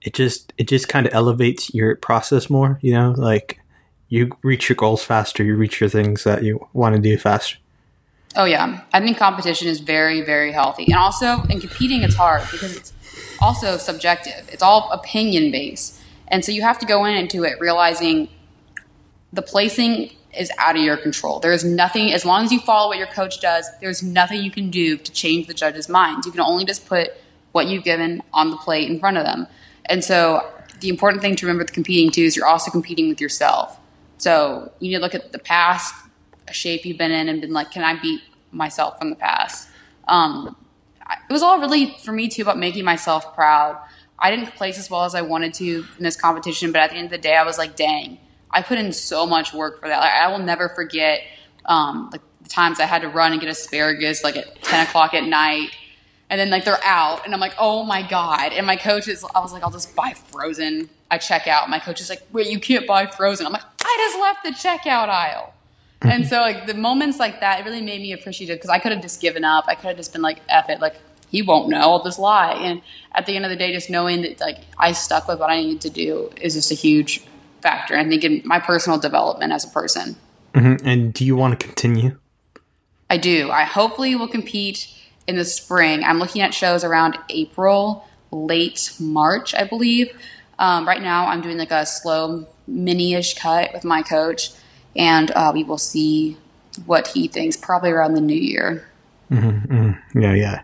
[0.04, 2.78] It just it just kind of elevates your process more.
[2.82, 3.58] You know, like
[4.08, 7.56] you reach your goals faster, you reach your things that you want to do faster.
[8.36, 12.42] Oh yeah, I think competition is very very healthy, and also in competing it's hard
[12.50, 12.92] because it's
[13.40, 14.48] also subjective.
[14.52, 18.28] It's all opinion based, and so you have to go in into it realizing
[19.32, 21.40] the placing is out of your control.
[21.40, 24.50] There is nothing, as long as you follow what your coach does, there's nothing you
[24.50, 26.26] can do to change the judge's minds.
[26.26, 27.10] You can only just put
[27.52, 29.46] what you've given on the plate in front of them.
[29.86, 33.20] And so the important thing to remember with competing too is you're also competing with
[33.20, 33.78] yourself.
[34.18, 35.94] So you need to look at the past
[36.52, 39.68] shape you've been in and been like, can I beat myself from the past?
[40.08, 40.56] Um,
[41.28, 43.78] it was all really for me too about making myself proud.
[44.18, 46.96] I didn't place as well as I wanted to in this competition, but at the
[46.96, 48.18] end of the day, I was like, dang,
[48.50, 49.98] I put in so much work for that.
[49.98, 51.22] Like, I will never forget
[51.66, 55.14] um, like the times I had to run and get asparagus like at 10 o'clock
[55.14, 55.70] at night.
[56.30, 58.52] And then like they're out and I'm like, oh my God.
[58.52, 60.88] And my coach is, I was like, I'll just buy frozen.
[61.10, 61.68] I check out.
[61.68, 63.46] My coach is like, wait, you can't buy frozen.
[63.46, 65.54] I'm like, I just left the checkout aisle.
[66.02, 68.92] and so like the moments like that, it really made me appreciative because I could
[68.92, 69.64] have just given up.
[69.68, 70.80] I could have just been like, F it.
[70.80, 70.96] Like
[71.30, 71.80] he won't know.
[71.80, 72.52] I'll just lie.
[72.52, 72.80] And
[73.12, 75.60] at the end of the day, just knowing that like I stuck with what I
[75.60, 77.22] needed to do is just a huge
[77.60, 77.96] factor.
[77.96, 80.16] I think in my personal development as a person.
[80.52, 80.86] Mm-hmm.
[80.86, 82.18] And do you want to continue?
[83.10, 83.50] I do.
[83.50, 84.88] I hopefully will compete
[85.26, 86.04] in the spring.
[86.04, 90.10] I'm looking at shows around April, late March, I believe.
[90.58, 94.50] Um, right now, I'm doing like a slow mini-ish cut with my coach,
[94.96, 96.36] and uh, we will see
[96.86, 98.86] what he thinks probably around the new year.
[99.30, 100.20] Mm-hmm, mm-hmm.
[100.20, 100.62] Yeah, yeah.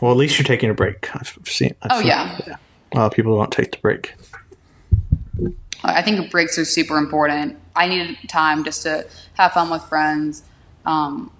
[0.00, 1.14] Well, at least you're taking a break.
[1.14, 1.74] I've seen.
[1.82, 2.40] I've oh seen, yeah.
[2.46, 2.56] yeah.
[2.92, 4.14] A lot of people don't take the break.
[5.82, 7.58] I think breaks are super important.
[7.76, 10.42] I needed time just to have fun with friends,
[10.86, 11.30] um,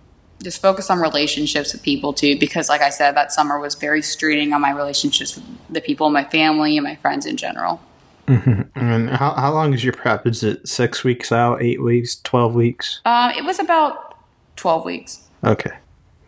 [0.44, 2.38] just focus on relationships with people too.
[2.38, 6.06] Because, like I said, that summer was very straining on my relationships with the people
[6.06, 7.80] in my family and my friends in general.
[8.28, 8.78] Mm-hmm.
[8.78, 10.26] And how, how long is your prep?
[10.26, 13.00] Is it six weeks out, eight weeks, 12 weeks?
[13.04, 14.16] Um, it was about
[14.56, 15.28] 12 weeks.
[15.44, 15.72] Okay.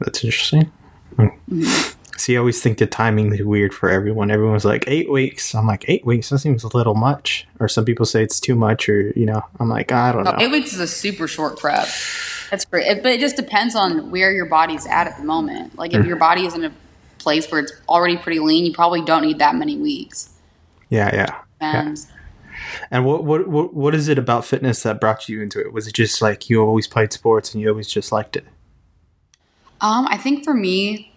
[0.01, 0.71] That's interesting.
[1.17, 1.93] Mm-hmm.
[2.19, 4.31] See, I always think the timing is weird for everyone.
[4.31, 5.55] Everyone's like eight weeks.
[5.55, 6.31] I'm like eight weeks.
[6.31, 7.47] That seems a little much.
[7.61, 8.89] Or some people say it's too much.
[8.89, 10.35] Or you know, I'm like I don't know.
[10.39, 11.89] eight weeks is a super short prep.
[12.51, 15.77] That's great, it, but it just depends on where your body's at at the moment.
[15.77, 16.73] Like if your body is in a
[17.19, 20.31] place where it's already pretty lean, you probably don't need that many weeks.
[20.89, 21.41] Yeah, yeah.
[21.61, 22.05] And yeah.
[22.91, 25.73] And what, what what what is it about fitness that brought you into it?
[25.73, 28.47] Was it just like you always played sports and you always just liked it?
[29.81, 31.13] Um, I think for me,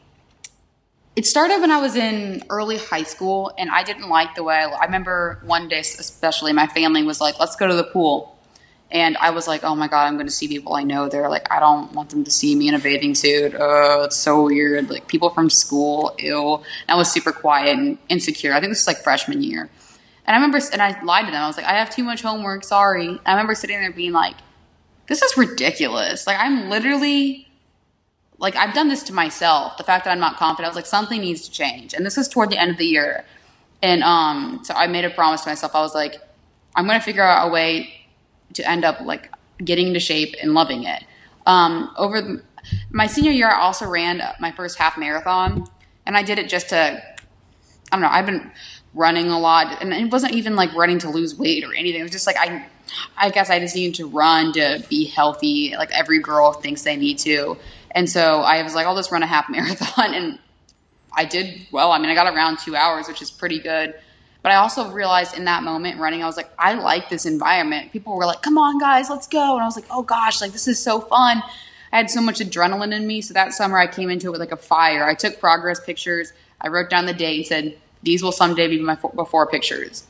[1.16, 4.56] it started when I was in early high school, and I didn't like the way
[4.56, 8.39] I, I remember one day, especially, my family was like, let's go to the pool.
[8.92, 11.30] And I was like, oh my God, I'm going to see people I know there.
[11.30, 13.54] Like, I don't want them to see me in a bathing suit.
[13.58, 14.90] Oh, it's so weird.
[14.90, 16.56] Like, people from school, ew.
[16.56, 18.54] And I was super quiet and insecure.
[18.54, 19.70] I think this was like freshman year.
[20.26, 21.44] And I remember, and I lied to them.
[21.44, 22.64] I was like, I have too much homework.
[22.64, 23.08] Sorry.
[23.08, 24.36] And I remember sitting there being like,
[25.08, 26.26] this is ridiculous.
[26.26, 27.48] Like, I'm literally
[28.40, 29.78] like I've done this to myself.
[29.78, 31.94] The fact that I'm not confident, I was like, something needs to change.
[31.94, 33.26] And this is toward the end of the year.
[33.82, 35.76] And um, so I made a promise to myself.
[35.76, 36.16] I was like,
[36.76, 37.94] I'm going to figure out a way
[38.54, 39.32] to end up like
[39.64, 41.04] getting into shape and loving it.
[41.46, 42.42] Um, over the,
[42.92, 45.68] my senior year, I also ran my first half marathon,
[46.06, 48.52] and I did it just to, I don't know, I've been
[48.94, 52.02] running a lot, and it wasn't even like running to lose weight or anything.
[52.02, 52.68] It was just like I,
[53.18, 56.96] I guess I just needed to run to be healthy, like every girl thinks they
[56.96, 57.58] need to.
[57.92, 60.14] And so I was like, I'll just run a half marathon.
[60.14, 60.40] And
[61.14, 61.92] I did well.
[61.92, 63.96] I mean, I got around two hours, which is pretty good.
[64.42, 67.92] But I also realized in that moment running, I was like, I like this environment.
[67.92, 69.54] People were like, come on, guys, let's go.
[69.56, 71.44] And I was like, oh gosh, like this is so fun.
[71.92, 73.22] I had so much adrenaline in me.
[73.22, 75.06] So that summer I came into it with like a fire.
[75.06, 76.32] I took progress pictures.
[76.62, 80.06] I wrote down the date and said, these will someday be my before pictures.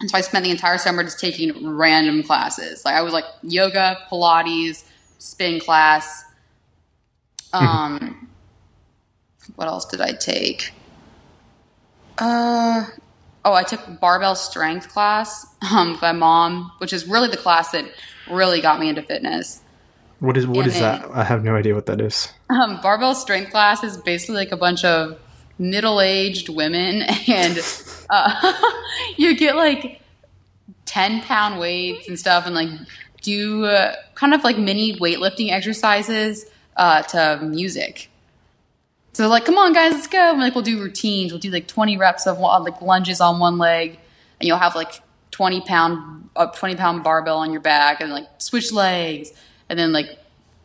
[0.00, 2.84] And so I spent the entire summer just taking random classes.
[2.84, 4.84] Like I was like yoga, Pilates,
[5.18, 6.24] spin class.
[7.52, 8.28] Um,
[9.56, 10.72] what else did I take?
[12.16, 12.86] Uh,
[13.44, 17.70] oh, I took barbell strength class um, with my mom, which is really the class
[17.72, 17.84] that
[18.30, 19.62] really got me into fitness.
[20.20, 21.10] What is what and is that?
[21.12, 22.32] I have no idea what that is.
[22.50, 25.18] Um, barbell strength class is basically like a bunch of
[25.58, 27.58] middle-aged women, and
[28.10, 28.52] uh,
[29.16, 30.00] you get like
[30.84, 32.68] ten pound weights and stuff, and like
[33.22, 36.44] do uh, kind of like mini weightlifting exercises
[36.76, 38.10] uh, to music.
[39.20, 40.30] So like, come on, guys, let's go.
[40.30, 41.30] And like, we'll do routines.
[41.30, 43.98] We'll do like 20 reps of like lunges on one leg,
[44.40, 45.02] and you'll have like
[45.32, 49.30] 20 pound, a 20 pound barbell on your back, and like switch legs,
[49.68, 50.18] and then like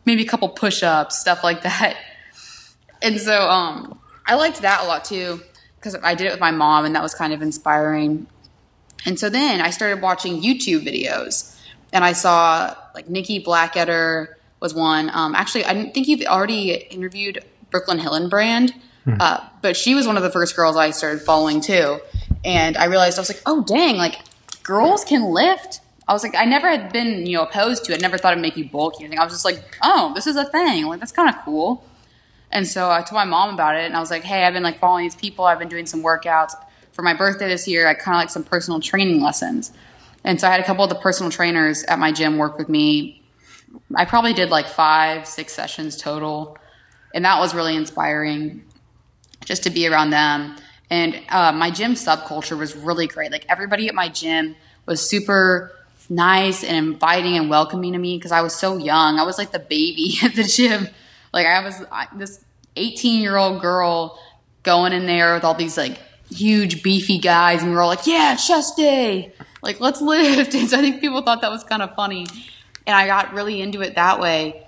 [0.06, 1.98] maybe a couple push ups, stuff like that.
[3.02, 5.42] And so, um, I liked that a lot too
[5.74, 8.26] because I did it with my mom, and that was kind of inspiring.
[9.04, 11.60] And so then I started watching YouTube videos,
[11.92, 14.28] and I saw like Nikki Blackketter
[14.60, 15.10] was one.
[15.12, 18.72] Um, actually, I think you've already interviewed Brooklyn Hillenbrand.
[19.06, 19.16] Mm.
[19.20, 22.00] Uh, but she was one of the first girls I started following too.
[22.44, 24.20] And I realized I was like, oh dang, like
[24.62, 25.80] girls can lift.
[26.08, 27.96] I was like, I never had been, you know, opposed to it.
[27.96, 29.04] I never thought it'd make you bulky.
[29.04, 29.18] or anything.
[29.18, 30.86] I was just like, oh, this is a thing.
[30.86, 31.84] Like that's kind of cool.
[32.52, 34.62] And so I told my mom about it, and I was like, hey, I've been
[34.62, 35.44] like following these people.
[35.44, 36.52] I've been doing some workouts
[36.92, 37.88] for my birthday this year.
[37.88, 39.72] I kind of like some personal training lessons.
[40.24, 42.68] And so I had a couple of the personal trainers at my gym work with
[42.68, 43.22] me.
[43.94, 46.56] I probably did like five, six sessions total
[47.16, 48.62] and that was really inspiring
[49.46, 50.54] just to be around them.
[50.90, 53.32] And uh, my gym subculture was really great.
[53.32, 55.72] Like everybody at my gym was super
[56.10, 59.18] nice and inviting and welcoming to me because I was so young.
[59.18, 60.88] I was like the baby at the gym.
[61.32, 62.44] Like I was I, this
[62.76, 64.20] 18 year old girl
[64.62, 65.98] going in there with all these like
[66.30, 69.32] huge beefy guys, and we were all like, "Yeah, chest day!
[69.62, 72.26] Like let's lift." And so I think people thought that was kind of funny,
[72.86, 74.65] and I got really into it that way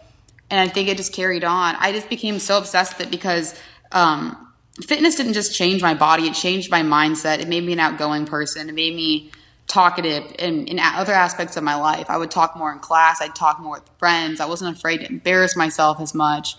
[0.51, 1.77] and I think it just carried on.
[1.79, 3.59] I just became so obsessed with it because
[3.93, 7.41] um, fitness didn't just change my body; it changed my mindset.
[7.41, 8.69] It made me an outgoing person.
[8.69, 9.31] It made me
[9.67, 12.07] talkative in, in other aspects of my life.
[12.09, 13.21] I would talk more in class.
[13.21, 14.41] I'd talk more with friends.
[14.41, 16.57] I wasn't afraid to embarrass myself as much,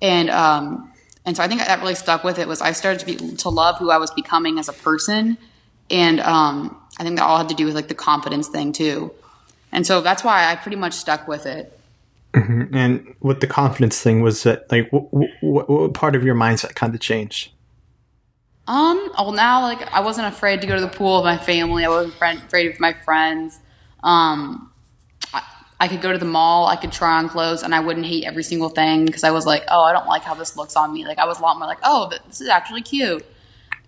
[0.00, 0.92] and um,
[1.24, 2.48] and so I think that really stuck with it.
[2.48, 5.36] Was I started to be to love who I was becoming as a person,
[5.90, 9.12] and um, I think that all had to do with like the confidence thing too.
[9.72, 11.78] And so that's why I pretty much stuck with it.
[12.34, 12.74] Mm-hmm.
[12.74, 17.00] And with the confidence thing, was that like what, part of your mindset kind of
[17.00, 17.52] changed?
[18.66, 19.10] Um.
[19.18, 21.84] Well, now like I wasn't afraid to go to the pool with my family.
[21.84, 23.58] I wasn't afraid of my friends.
[24.02, 24.72] Um.
[25.34, 25.42] I,
[25.80, 26.68] I could go to the mall.
[26.68, 29.44] I could try on clothes, and I wouldn't hate every single thing because I was
[29.44, 31.04] like, oh, I don't like how this looks on me.
[31.06, 33.26] Like I was a lot more like, oh, this is actually cute.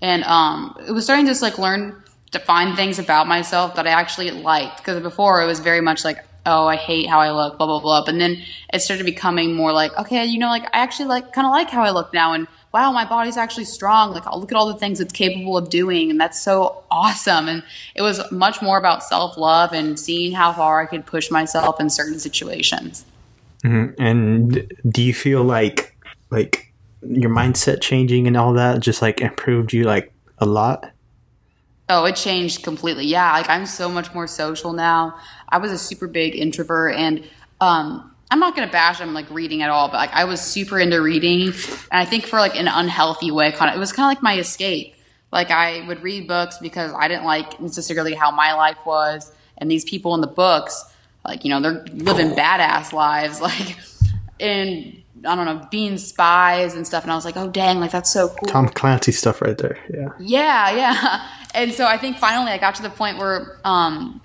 [0.02, 2.02] And um, it was starting to just like learn
[2.32, 6.04] to find things about myself that I actually liked because before it was very much
[6.04, 8.04] like oh, I hate how I look, blah, blah, blah.
[8.04, 11.46] But then it started becoming more like, okay, you know, like I actually like kind
[11.46, 12.32] of like how I look now.
[12.32, 14.12] And wow, my body's actually strong.
[14.12, 16.10] Like I'll look at all the things it's capable of doing.
[16.10, 17.48] And that's so awesome.
[17.48, 17.62] And
[17.94, 21.80] it was much more about self love and seeing how far I could push myself
[21.80, 23.04] in certain situations.
[23.64, 24.02] Mm-hmm.
[24.02, 25.96] And do you feel like,
[26.30, 26.72] like,
[27.06, 30.90] your mindset changing and all that just like improved you like a lot?
[31.88, 33.04] Oh, it changed completely.
[33.04, 35.14] Yeah, like I'm so much more social now.
[35.54, 37.24] I was a super big introvert and
[37.60, 40.80] um I'm not gonna bash I'm like reading at all, but like I was super
[40.80, 41.54] into reading and
[41.92, 44.38] I think for like an unhealthy way kind of it was kind of like my
[44.38, 44.94] escape.
[45.30, 49.70] Like I would read books because I didn't like necessarily how my life was and
[49.70, 50.84] these people in the books,
[51.24, 53.76] like, you know, they're living badass lives, like
[54.40, 57.04] and I don't know, being spies and stuff.
[57.04, 58.48] And I was like, oh, dang, like that's so cool.
[58.48, 59.78] Tom Clancy stuff right there.
[59.92, 60.08] Yeah.
[60.18, 61.28] Yeah, yeah.
[61.54, 64.20] And so I think finally I got to the point where um,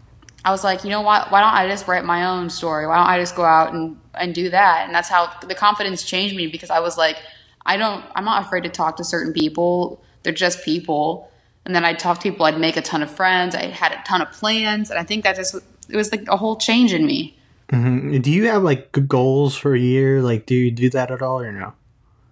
[0.45, 1.31] I was like, you know what?
[1.31, 2.87] Why don't I just write my own story?
[2.87, 4.85] Why don't I just go out and, and do that?
[4.85, 7.17] And that's how the confidence changed me because I was like,
[7.65, 10.01] I don't, I'm not afraid to talk to certain people.
[10.23, 11.29] They're just people.
[11.65, 13.53] And then I'd talk to people, I'd make a ton of friends.
[13.53, 14.89] I had a ton of plans.
[14.89, 15.55] And I think that just,
[15.89, 17.37] it was like a whole change in me.
[17.69, 18.21] Mm-hmm.
[18.21, 20.21] Do you have like good goals for a year?
[20.21, 21.73] Like, do you do that at all or no?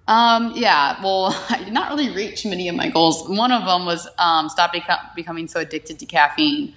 [0.08, 3.28] Um, yeah, well, I did not really reach many of my goals.
[3.28, 6.74] One of them was um, stop beca- becoming so addicted to caffeine.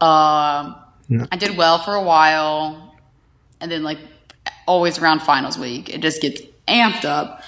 [0.00, 0.76] Um,
[1.08, 1.26] no.
[1.30, 2.96] I did well for a while,
[3.60, 3.98] and then like
[4.66, 7.42] always around finals week, it just gets amped up.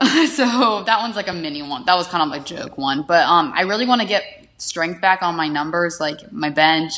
[0.00, 1.84] so that one's like a mini one.
[1.86, 4.24] That was kind of like a joke one, but um, I really want to get
[4.58, 6.92] strength back on my numbers, like my bench,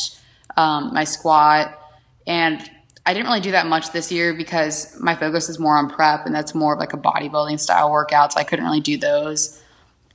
[0.56, 1.78] um, my squat,
[2.26, 2.68] and
[3.06, 6.24] I didn't really do that much this year because my focus is more on prep
[6.24, 8.32] and that's more of like a bodybuilding style workout.
[8.32, 9.60] So I couldn't really do those.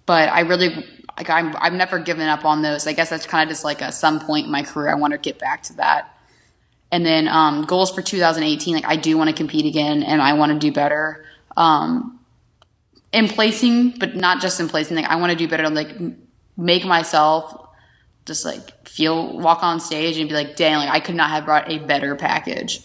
[0.08, 0.84] But I really
[1.20, 2.88] like I'm I've never given up on those.
[2.88, 5.12] I guess that's kind of just like at some point in my career I want
[5.12, 6.16] to get back to that.
[6.92, 10.34] And then um, goals for 2018, like I do want to compete again and I
[10.34, 11.24] want to do better.
[11.56, 12.20] Um,
[13.12, 14.96] in placing, but not just in placing.
[14.96, 15.70] Like I want to do better.
[15.70, 15.96] Like
[16.58, 17.68] make myself
[18.26, 21.46] just like feel walk on stage and be like, dang, like I could not have
[21.46, 22.82] brought a better package.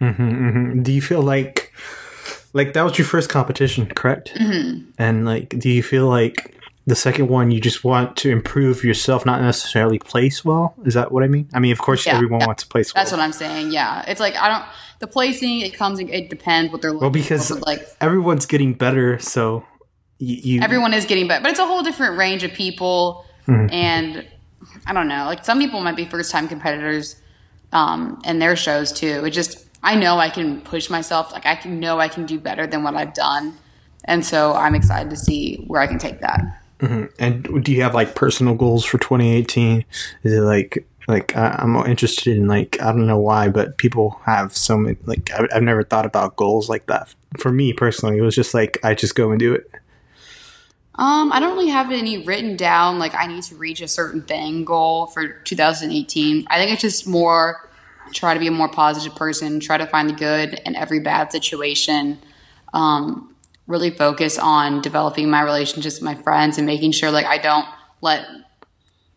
[0.00, 0.82] Mm-hmm, mm-hmm.
[0.82, 1.72] Do you feel like
[2.54, 4.32] like that was your first competition, correct?
[4.34, 4.90] Mm-hmm.
[4.98, 6.53] And like, do you feel like
[6.86, 10.74] the second one you just want to improve yourself, not necessarily place well?
[10.84, 11.48] Is that what I mean?
[11.54, 12.46] I mean, of course, yeah, everyone yeah.
[12.46, 13.02] wants to place well.
[13.02, 13.72] That's what I'm saying.
[13.72, 14.64] Yeah, it's like I don't
[14.98, 15.60] the placing.
[15.60, 15.98] It comes.
[16.00, 19.64] It depends what they're well because like everyone's getting better, so
[20.18, 23.72] you, you everyone is getting better, but it's a whole different range of people, mm-hmm.
[23.72, 24.26] and
[24.86, 25.24] I don't know.
[25.24, 27.16] Like some people might be first time competitors
[27.72, 29.24] um, in their shows too.
[29.24, 31.32] It just I know I can push myself.
[31.32, 33.54] Like I can know I can do better than what I've done,
[34.04, 36.40] and so I'm excited to see where I can take that.
[36.84, 37.04] Mm-hmm.
[37.18, 39.84] And do you have like personal goals for 2018?
[40.22, 44.56] Is it like like I'm interested in like I don't know why, but people have
[44.56, 47.14] so many like I've never thought about goals like that.
[47.38, 49.70] For me personally, it was just like I just go and do it.
[50.96, 54.22] Um, I don't really have any written down like I need to reach a certain
[54.22, 56.46] thing goal for 2018.
[56.48, 57.68] I think it's just more
[58.12, 61.32] try to be a more positive person, try to find the good in every bad
[61.32, 62.18] situation.
[62.72, 63.33] Um,
[63.66, 67.66] really focus on developing my relationships with my friends and making sure like I don't
[68.00, 68.26] let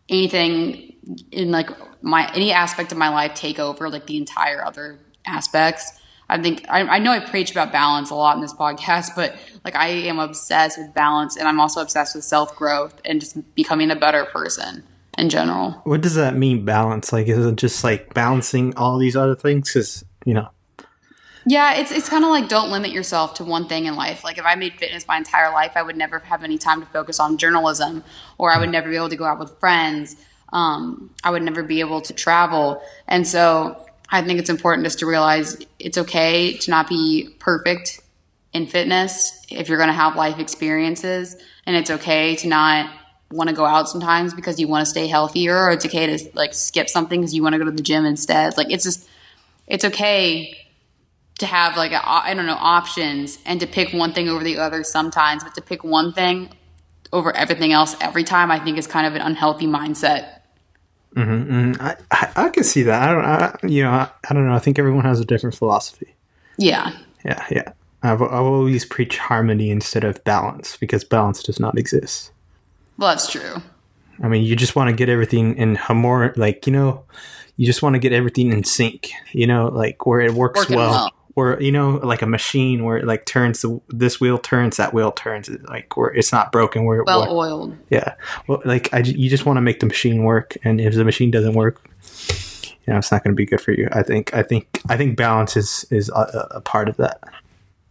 [0.08, 0.94] anything
[1.30, 1.70] in like
[2.02, 6.00] my any aspect of my life take over like the entire other aspects.
[6.30, 9.34] I think I, I, know I preach about balance a lot in this podcast, but
[9.64, 13.54] like I am obsessed with balance, and I'm also obsessed with self growth and just
[13.54, 14.84] becoming a better person
[15.16, 15.80] in general.
[15.84, 17.12] What does that mean, balance?
[17.12, 19.72] Like, is it just like balancing all these other things?
[19.72, 20.48] Because you know.
[21.46, 24.24] Yeah, it's it's kind of like don't limit yourself to one thing in life.
[24.24, 26.86] Like if I made fitness my entire life, I would never have any time to
[26.86, 28.04] focus on journalism,
[28.36, 30.16] or I would never be able to go out with friends.
[30.52, 34.98] Um, I would never be able to travel, and so I think it's important just
[35.00, 38.00] to realize it's okay to not be perfect
[38.52, 42.90] in fitness if you're going to have life experiences, and it's okay to not
[43.30, 46.30] want to go out sometimes because you want to stay healthier, or it's okay to
[46.34, 48.56] like skip something because you want to go to the gym instead.
[48.56, 49.06] Like it's just
[49.66, 50.56] it's okay
[51.38, 54.84] to have like I don't know options and to pick one thing over the other
[54.84, 56.50] sometimes, but to pick one thing
[57.12, 60.40] over everything else every time, I think is kind of an unhealthy mindset.
[61.14, 61.82] Mm-hmm, mm-hmm.
[61.82, 63.02] I, I, I can see that.
[63.02, 63.24] I don't.
[63.24, 63.90] I, you know.
[63.90, 64.54] I, I don't know.
[64.54, 66.14] I think everyone has a different philosophy.
[66.58, 66.92] Yeah.
[67.24, 67.44] Yeah.
[67.50, 67.72] Yeah.
[68.02, 72.30] I've, I've always preach harmony instead of balance because balance does not exist.
[72.96, 73.56] Well, that's true.
[74.22, 77.04] I mean, you just want to get everything in more like you know,
[77.56, 79.10] you just want to get everything in sync.
[79.32, 80.90] You know, like where it works well.
[80.90, 84.76] well or you know like a machine where it like turns the, this wheel turns
[84.76, 87.76] that wheel turns like where it's not broken where well oiled.
[87.90, 88.14] Yeah.
[88.48, 91.30] Well like I, you just want to make the machine work and if the machine
[91.30, 91.80] doesn't work
[92.64, 93.88] you know it's not going to be good for you.
[93.92, 97.22] I think i think i think balance is is a, a part of that.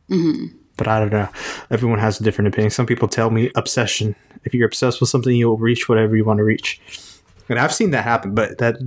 [0.10, 0.58] Mm-hmm.
[0.76, 1.30] but i don't know.
[1.72, 2.72] Everyone has a different opinion.
[2.72, 4.14] Some people tell me obsession.
[4.44, 6.82] If you're obsessed with something you'll reach whatever you want to reach
[7.50, 8.78] and I've seen that happen, but that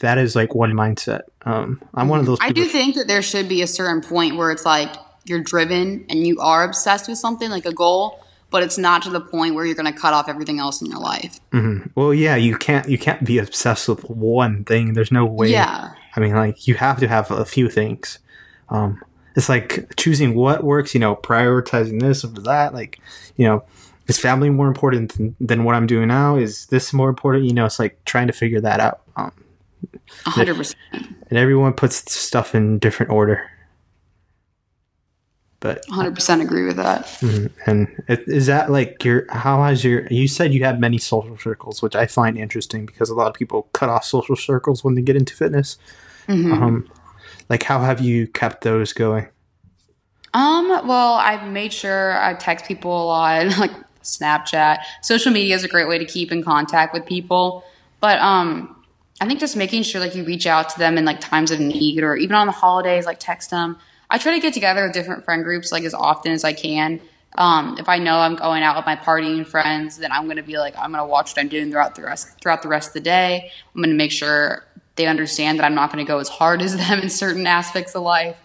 [0.00, 1.22] that is like one mindset.
[1.42, 2.38] Um, I'm one of those.
[2.40, 4.90] I do think that there should be a certain point where it's like
[5.24, 9.10] you're driven and you are obsessed with something, like a goal, but it's not to
[9.10, 11.40] the point where you're going to cut off everything else in your life.
[11.52, 11.88] Mm-hmm.
[11.94, 14.92] Well, yeah, you can't you can't be obsessed with one thing.
[14.92, 15.48] There's no way.
[15.48, 15.92] Yeah.
[16.14, 18.20] I mean, like you have to have a few things.
[18.68, 19.02] Um,
[19.34, 20.94] it's like choosing what works.
[20.94, 22.74] You know, prioritizing this over that.
[22.74, 23.00] Like,
[23.36, 23.64] you know,
[24.06, 26.36] is family more important than, than, what I'm doing now?
[26.36, 27.44] Is this more important?
[27.44, 29.00] You know, it's like trying to figure that out.
[29.16, 29.32] Um,
[30.26, 30.78] hundred percent.
[30.92, 33.50] And everyone puts stuff in different order.
[35.60, 37.06] But hundred percent agree with that.
[37.06, 37.70] Mm-hmm.
[37.70, 39.24] And is that like your?
[39.30, 40.06] How has your?
[40.08, 43.34] You said you had many social circles, which I find interesting because a lot of
[43.34, 45.78] people cut off social circles when they get into fitness.
[46.28, 46.52] Mm-hmm.
[46.52, 46.90] Um,
[47.48, 49.28] like how have you kept those going?
[50.34, 53.46] Um, well, I've made sure I text people a lot.
[53.58, 53.72] Like
[54.04, 54.78] Snapchat.
[55.02, 57.64] Social media is a great way to keep in contact with people.
[58.00, 58.84] But um,
[59.20, 61.60] I think just making sure like you reach out to them in like times of
[61.60, 63.78] need or even on the holidays, like text them.
[64.10, 67.00] I try to get together with different friend groups like as often as I can.
[67.36, 70.56] Um, if I know I'm going out with my partying friends, then I'm to be
[70.56, 73.00] like, I'm to watch what I'm doing throughout the rest throughout the rest of the
[73.00, 73.50] day.
[73.74, 74.64] I'm to make sure
[74.96, 78.02] they understand that I'm not to go as hard as them in certain aspects of
[78.02, 78.36] life,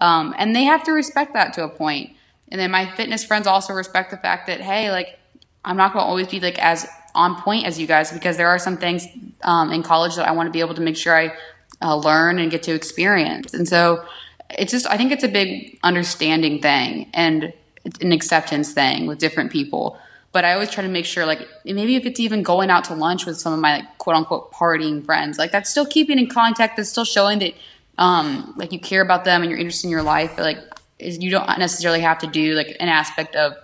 [0.00, 2.16] um, and they have to respect that to a point.
[2.52, 5.18] And then my fitness friends also respect the fact that, hey, like,
[5.64, 8.48] I'm not going to always be like as on point as you guys because there
[8.48, 9.06] are some things
[9.42, 11.34] um, in college that I want to be able to make sure I
[11.80, 13.54] uh, learn and get to experience.
[13.54, 14.04] And so
[14.50, 17.54] it's just, I think it's a big understanding thing and
[18.02, 19.98] an acceptance thing with different people.
[20.32, 22.94] But I always try to make sure, like, maybe if it's even going out to
[22.94, 26.28] lunch with some of my like, quote unquote partying friends, like that's still keeping in
[26.28, 27.54] contact, that's still showing that,
[27.96, 30.32] um, like you care about them and you're interested in your life.
[30.36, 30.58] But like,
[31.02, 33.54] is you don't necessarily have to do like an aspect of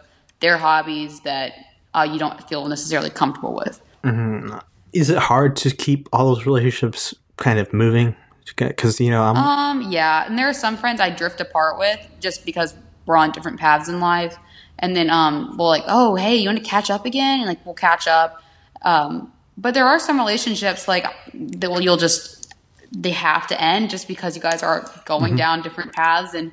[0.40, 1.52] their hobbies that
[1.94, 3.80] uh, you don't feel necessarily comfortable with.
[4.04, 4.58] Mm-hmm.
[4.92, 8.14] Is it hard to keep all those relationships kind of moving?
[8.56, 12.00] Because you know, I'm um, yeah, and there are some friends I drift apart with
[12.18, 12.74] just because
[13.04, 14.36] we're on different paths in life,
[14.78, 17.40] and then um, we'll like, oh, hey, you want to catch up again?
[17.40, 18.42] And like, we'll catch up.
[18.82, 21.70] Um, but there are some relationships like that.
[21.70, 22.54] Well, you'll just
[22.90, 25.36] they have to end just because you guys are going mm-hmm.
[25.36, 26.52] down different paths and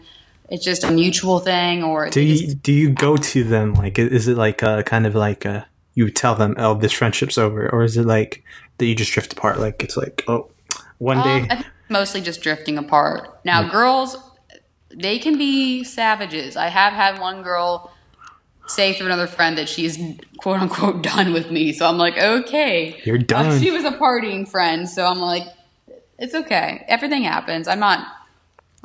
[0.49, 3.73] it's just a mutual thing or do you just, do you go to them?
[3.73, 7.37] Like is it like a kind of like a you tell them oh this friendship's
[7.37, 8.43] over or is it like
[8.77, 9.59] that you just drift apart?
[9.59, 10.49] Like it's like oh
[10.97, 13.39] one um, day mostly just drifting apart.
[13.43, 13.71] Now mm.
[13.71, 14.17] girls
[14.93, 16.55] they can be savages.
[16.55, 17.91] I have had one girl
[18.67, 19.99] say through another friend that she's
[20.37, 21.73] quote unquote done with me.
[21.73, 23.01] So i'm like okay.
[23.03, 25.47] You're done uh, she was a partying friend so i'm like
[26.17, 26.85] it's okay.
[26.87, 27.67] Everything happens.
[27.67, 28.07] I'm not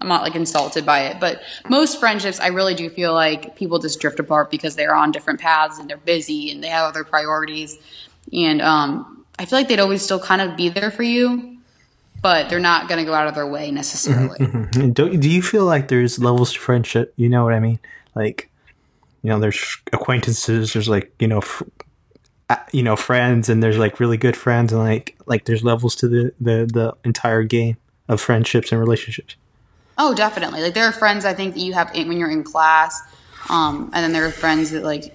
[0.01, 3.79] I'm not like insulted by it, but most friendships, I really do feel like people
[3.79, 7.05] just drift apart because they're on different paths and they're busy and they have other
[7.05, 7.79] priorities.
[8.33, 11.59] And um, I feel like they'd always still kind of be there for you,
[12.23, 14.39] but they're not going to go out of their way necessarily.
[14.39, 14.91] Mm-hmm, mm-hmm.
[14.93, 17.13] Do, do you feel like there's levels to friendship?
[17.17, 17.79] You know what I mean?
[18.15, 18.51] Like,
[19.23, 21.43] you know, there's acquaintances, there's like, you know,
[22.73, 26.09] you know, friends, and there's like really good friends, and like, like there's levels to
[26.09, 27.77] the the the entire game
[28.09, 29.37] of friendships and relationships.
[30.03, 30.63] Oh, definitely.
[30.63, 33.03] Like there are friends I think that you have when you're in class,
[33.51, 35.15] um, and then there are friends that like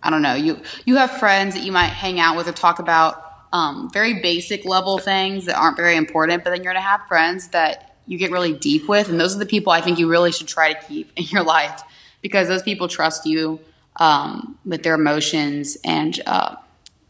[0.00, 2.78] I don't know you you have friends that you might hang out with or talk
[2.78, 3.20] about
[3.52, 7.48] um, very basic level things that aren't very important, but then you're gonna have friends
[7.48, 10.30] that you get really deep with, and those are the people I think you really
[10.30, 11.82] should try to keep in your life
[12.20, 13.58] because those people trust you
[13.96, 16.54] um, with their emotions and uh,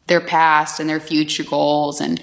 [0.06, 2.18] their past and their future goals and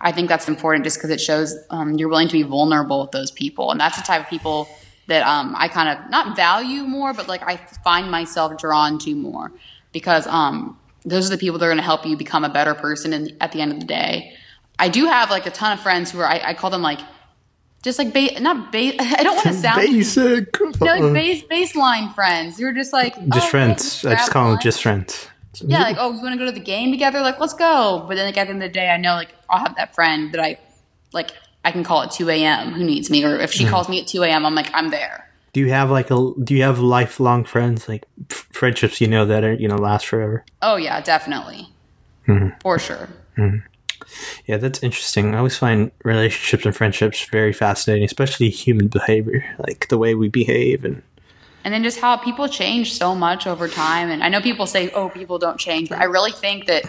[0.00, 3.10] I think that's important just because it shows um, you're willing to be vulnerable with
[3.10, 3.70] those people.
[3.70, 4.68] And that's the type of people
[5.08, 9.14] that um, I kind of not value more, but like I find myself drawn to
[9.14, 9.50] more
[9.92, 12.74] because um, those are the people that are going to help you become a better
[12.74, 14.34] person in, at the end of the day.
[14.78, 17.00] I do have like a ton of friends who are, I, I call them like,
[17.82, 18.96] just like ba- not base.
[19.00, 20.60] I don't want to sound basic.
[20.60, 22.58] No, like base baseline friends.
[22.58, 24.04] You're just like just oh, friends.
[24.04, 25.27] I just call them just friends.
[25.54, 27.20] Yeah, like oh, you want to go to the game together?
[27.20, 28.04] Like let's go.
[28.06, 29.94] But then like at the end of the day, I know like I'll have that
[29.94, 30.58] friend that I
[31.12, 31.32] like.
[31.64, 32.72] I can call at two a.m.
[32.72, 33.70] who needs me, or if she mm.
[33.70, 35.28] calls me at two a.m., I'm like I'm there.
[35.52, 36.32] Do you have like a?
[36.42, 40.06] Do you have lifelong friends, like f- friendships you know that are you know last
[40.06, 40.44] forever?
[40.62, 41.68] Oh yeah, definitely,
[42.26, 42.50] mm-hmm.
[42.60, 43.08] for sure.
[43.36, 43.66] Mm-hmm.
[44.46, 45.34] Yeah, that's interesting.
[45.34, 50.28] I always find relationships and friendships very fascinating, especially human behavior, like the way we
[50.28, 51.02] behave and
[51.68, 54.08] and then just how people change so much over time.
[54.08, 56.82] And I know people say, "Oh, people don't change," but I really think that,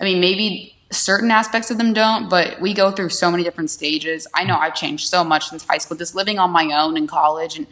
[0.00, 3.70] I mean, maybe certain aspects of them don't, but we go through so many different
[3.70, 4.26] stages.
[4.32, 7.06] I know I've changed so much since high school, just living on my own in
[7.06, 7.66] college and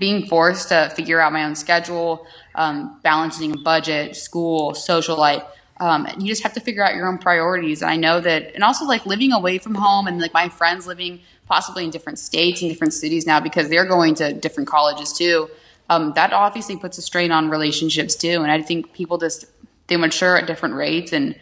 [0.00, 5.42] being forced to figure out my own schedule, um, balancing a budget, school, social life.
[5.78, 7.82] Um, you just have to figure out your own priorities.
[7.82, 10.86] And I know that, and also like living away from home and like my friends
[10.86, 15.12] living possibly in different states and different cities now because they're going to different colleges
[15.12, 15.48] too.
[15.90, 18.42] Um, that obviously puts a strain on relationships too.
[18.42, 19.46] And I think people just
[19.86, 21.38] they mature at different rates and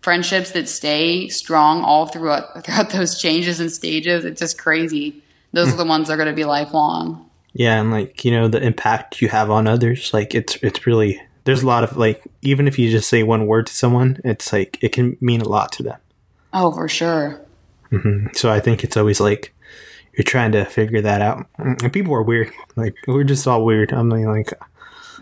[0.00, 4.24] friendships that stay strong all throughout throughout those changes and stages.
[4.24, 5.22] It's just crazy.
[5.52, 7.30] Those are the ones that are going to be lifelong.
[7.52, 10.12] Yeah, and like you know the impact you have on others.
[10.12, 13.46] Like it's it's really there's a lot of like even if you just say one
[13.46, 15.98] word to someone, it's like it can mean a lot to them.
[16.52, 17.40] Oh, for sure.
[17.98, 18.26] Mm-hmm.
[18.34, 19.54] So I think it's always like
[20.16, 21.46] you're trying to figure that out.
[21.58, 22.52] And people are weird.
[22.76, 23.92] Like we're just all weird.
[23.92, 24.60] I'm like, like,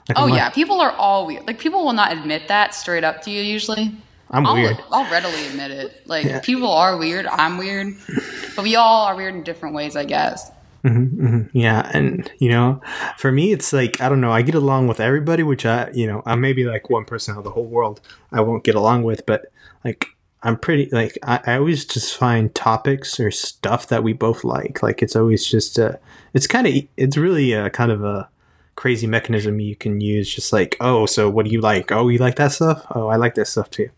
[0.08, 1.46] like oh I'm yeah, like, people are all weird.
[1.46, 3.94] Like people will not admit that straight up to you usually.
[4.30, 4.78] I'm I'll, weird.
[4.90, 6.06] I'll readily admit it.
[6.06, 6.40] Like yeah.
[6.40, 7.26] people are weird.
[7.26, 7.94] I'm weird,
[8.56, 10.50] but we all are weird in different ways, I guess.
[10.84, 11.56] Mm-hmm, mm-hmm.
[11.56, 12.80] Yeah, and you know,
[13.18, 14.32] for me, it's like I don't know.
[14.32, 17.34] I get along with everybody, which I, you know, I may be like one person
[17.34, 18.00] out of the whole world
[18.32, 19.52] I won't get along with, but
[19.84, 20.08] like
[20.42, 24.82] I'm pretty like I, I, always just find topics or stuff that we both like.
[24.82, 26.00] Like it's always just a,
[26.34, 28.28] it's kind of it's really a kind of a
[28.74, 30.32] crazy mechanism you can use.
[30.32, 31.92] Just like oh, so what do you like?
[31.92, 32.84] Oh, you like that stuff?
[32.90, 33.88] Oh, I like that stuff too.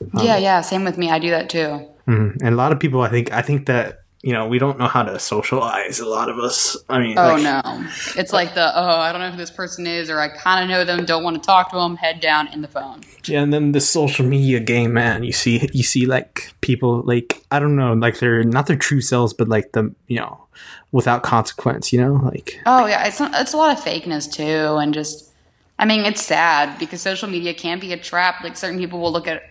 [0.00, 1.10] Um, yeah, yeah, same with me.
[1.10, 1.88] I do that too.
[2.06, 2.44] Mm-hmm.
[2.44, 4.88] And a lot of people, I think, I think that you know, we don't know
[4.88, 6.00] how to socialize.
[6.00, 6.76] A lot of us.
[6.88, 9.86] I mean, oh like, no, it's like the oh, I don't know who this person
[9.86, 11.94] is, or I kind of know them, don't want to talk to them.
[11.94, 13.02] Head down in the phone.
[13.24, 15.22] Yeah, and then the social media game, man.
[15.22, 19.00] You see, you see, like people, like I don't know, like they're not their true
[19.00, 20.44] selves, but like the you know,
[20.90, 21.92] without consequence.
[21.92, 25.30] You know, like oh yeah, it's it's a lot of fakeness too, and just
[25.78, 28.42] I mean, it's sad because social media can be a trap.
[28.42, 29.44] Like certain people will look at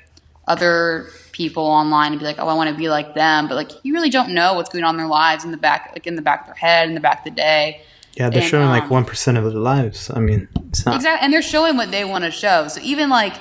[0.47, 3.71] other people online and be like, oh, I want to be like them, but like
[3.83, 6.15] you really don't know what's going on in their lives in the back, like in
[6.15, 7.81] the back of their head, in the back of the day.
[8.15, 10.09] Yeah, they're and, showing um, like one percent of their lives.
[10.09, 12.67] I mean, it's not exactly, and they're showing what they want to show.
[12.69, 13.33] So even like,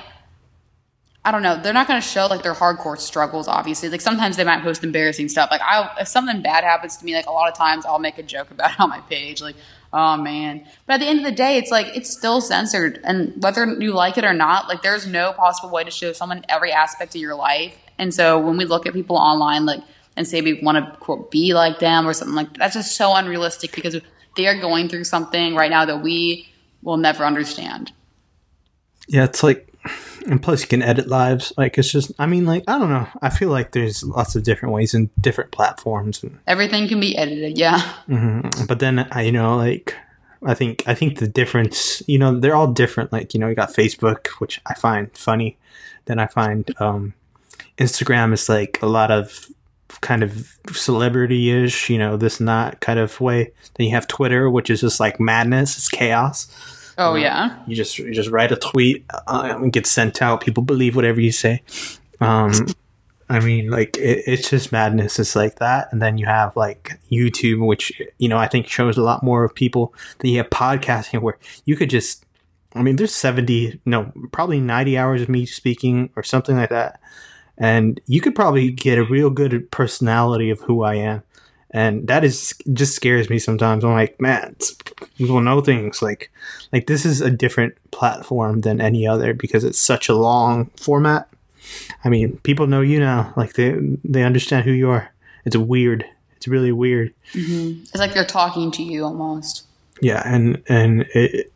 [1.25, 3.47] I don't know, they're not going to show like their hardcore struggles.
[3.47, 5.51] Obviously, like sometimes they might post embarrassing stuff.
[5.51, 8.19] Like I, if something bad happens to me, like a lot of times I'll make
[8.19, 9.41] a joke about it on my page.
[9.41, 9.57] Like,
[9.95, 10.67] oh man.
[10.87, 13.93] But at the end of the day, it's like it's still censored, and whether you
[13.93, 17.21] like it or not, like there's no possible way to show someone every aspect of
[17.21, 17.77] your life.
[17.97, 19.81] And so when we look at people online, like
[20.17, 22.97] and say we want to quote be like them or something like that, that's just
[22.97, 23.97] so unrealistic because
[24.37, 26.49] they are going through something right now that we
[26.83, 27.93] will never understand.
[29.09, 29.74] Yeah, it's like
[30.27, 31.53] and plus you can edit lives.
[31.57, 33.07] Like it's just i mean like i don't know.
[33.23, 37.17] I feel like there's lots of different ways and different platforms and everything can be
[37.17, 37.81] edited yeah.
[38.09, 38.67] Mm-hmm.
[38.67, 39.95] but then I you know like
[40.47, 43.13] i think i think the difference you know they're all different.
[43.13, 45.57] Like you know you got facebook which i find funny.
[46.07, 47.15] Then i find um
[47.79, 49.47] instagram is like a lot of
[50.01, 53.53] kind of celebrity-ish you know this not kind of way.
[53.77, 55.77] Then you have twitter which is just like madness.
[55.77, 56.49] It's chaos
[56.97, 57.59] Oh yeah.
[57.67, 60.41] You just you just write a tweet, uh, and get sent out.
[60.41, 61.63] People believe whatever you say.
[62.21, 62.53] Um,
[63.29, 65.19] I mean, like it, it's just madness.
[65.19, 68.97] It's like that, and then you have like YouTube, which you know I think shows
[68.97, 69.95] a lot more of people.
[70.19, 72.25] Then you have podcasting, where you could just,
[72.75, 77.01] I mean, there's seventy, no, probably ninety hours of me speaking or something like that,
[77.59, 81.23] and you could probably get a real good personality of who I am
[81.75, 83.85] and that is just scares me sometimes.
[83.85, 84.55] I'm like, man,
[85.19, 86.31] people know things like
[86.73, 91.29] like this is a different platform than any other because it's such a long format.
[92.05, 95.13] I mean, people know you now, like they they understand who you are.
[95.45, 96.07] It's weird.
[96.37, 97.13] It's really weird.
[97.33, 97.83] Mm-hmm.
[97.83, 99.67] It's like they're talking to you almost.
[100.01, 101.53] Yeah, and and it,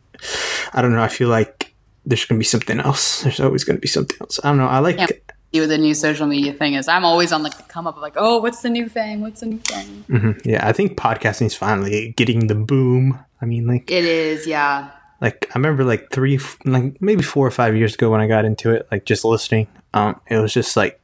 [0.73, 1.01] I don't know.
[1.01, 1.73] I feel like
[2.05, 3.21] there's gonna be something else.
[3.23, 4.37] There's always gonna be something else.
[4.43, 4.67] I don't know.
[4.67, 4.97] I like.
[4.97, 5.07] Yeah
[5.53, 6.87] see what the new social media thing is.
[6.87, 9.21] I'm always on like the come up of like, oh, what's the new thing?
[9.21, 10.05] What's the new thing?
[10.09, 10.49] Mm-hmm.
[10.49, 13.19] Yeah, I think podcasting is finally getting the boom.
[13.41, 14.45] I mean, like it is.
[14.45, 14.91] Yeah.
[15.21, 18.45] Like I remember, like three, like maybe four or five years ago when I got
[18.45, 19.67] into it, like just listening.
[19.93, 20.99] Um, it was just like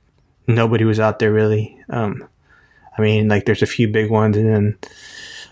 [0.48, 1.78] nobody was out there really.
[1.90, 2.28] Um,
[2.98, 4.78] I mean, like there's a few big ones, and then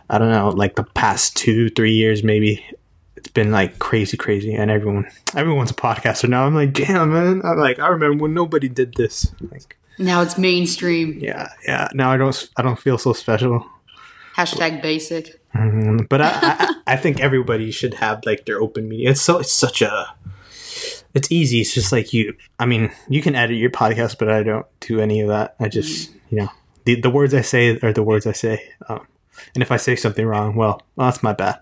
[0.09, 2.63] I don't know, like the past two, three years maybe
[3.24, 6.45] it's been like crazy, crazy, and everyone everyone's a podcaster now.
[6.45, 7.41] I'm like, damn, man.
[7.45, 9.34] I'm like, I remember when nobody did this.
[9.49, 11.19] Like now it's mainstream.
[11.21, 11.88] Yeah, yeah.
[11.93, 13.65] Now I don't I don't feel so special.
[14.36, 15.39] Hashtag basic.
[15.55, 16.05] Mm-hmm.
[16.09, 19.11] But I, I, I think everybody should have like their open media.
[19.11, 20.13] It's so it's such a
[21.13, 21.61] it's easy.
[21.61, 22.36] It's just like you.
[22.59, 25.55] I mean, you can edit your podcast, but I don't do any of that.
[25.61, 26.49] I just you know
[26.84, 28.69] the the words I say are the words I say.
[28.89, 29.07] Um,
[29.55, 31.61] and if I say something wrong, well, well that's my bad.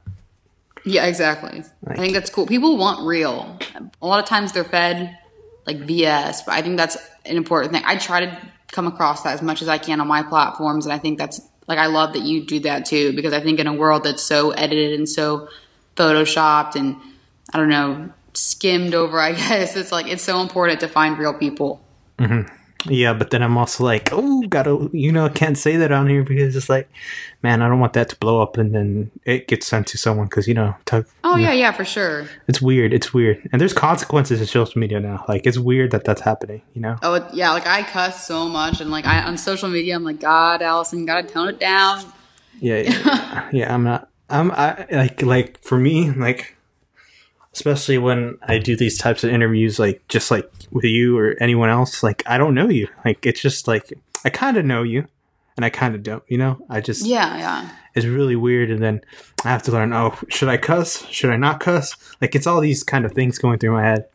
[0.86, 1.63] Yeah, exactly.
[1.84, 2.47] Like, I think that's cool.
[2.47, 3.59] People want real.
[4.01, 5.17] A lot of times they're fed
[5.65, 7.84] like VS, but I think that's an important thing.
[7.86, 8.38] I try to
[8.71, 11.41] come across that as much as I can on my platforms, and I think that's
[11.67, 14.23] like I love that you do that too because I think in a world that's
[14.23, 15.47] so edited and so
[15.95, 16.95] photoshopped and
[17.53, 21.34] I don't know skimmed over, I guess it's like it's so important to find real
[21.34, 21.82] people.
[22.17, 22.53] Mm-hmm.
[22.86, 26.07] Yeah, but then I'm also like, oh, gotta, you know, I can't say that on
[26.07, 26.89] here because it's like,
[27.43, 30.27] man, I don't want that to blow up and then it gets sent to someone
[30.27, 30.75] because you know.
[30.86, 32.27] To, oh you yeah, know, yeah, for sure.
[32.47, 32.93] It's weird.
[32.93, 35.25] It's weird, and there's consequences to social media now.
[35.27, 36.61] Like it's weird that that's happening.
[36.73, 36.97] You know.
[37.01, 40.19] Oh yeah, like I cuss so much, and like I on social media, I'm like,
[40.19, 42.03] God, Allison, gotta tone it down.
[42.59, 44.09] Yeah, yeah, yeah I'm not.
[44.29, 46.55] I'm I like like for me like
[47.54, 51.70] especially when I do these types of interviews, like just like with you or anyone
[51.70, 52.04] else.
[52.04, 52.88] Like I don't know you.
[53.06, 53.93] Like it's just like
[54.24, 55.08] I kind of know you,
[55.56, 56.24] and I kind of don't.
[56.28, 57.70] You know, I just yeah, yeah.
[57.93, 59.02] It's really weird, and then
[59.43, 59.93] I have to learn.
[59.93, 61.06] Oh, should I cuss?
[61.08, 61.95] Should I not cuss?
[62.22, 64.06] Like it's all these kind of things going through my head.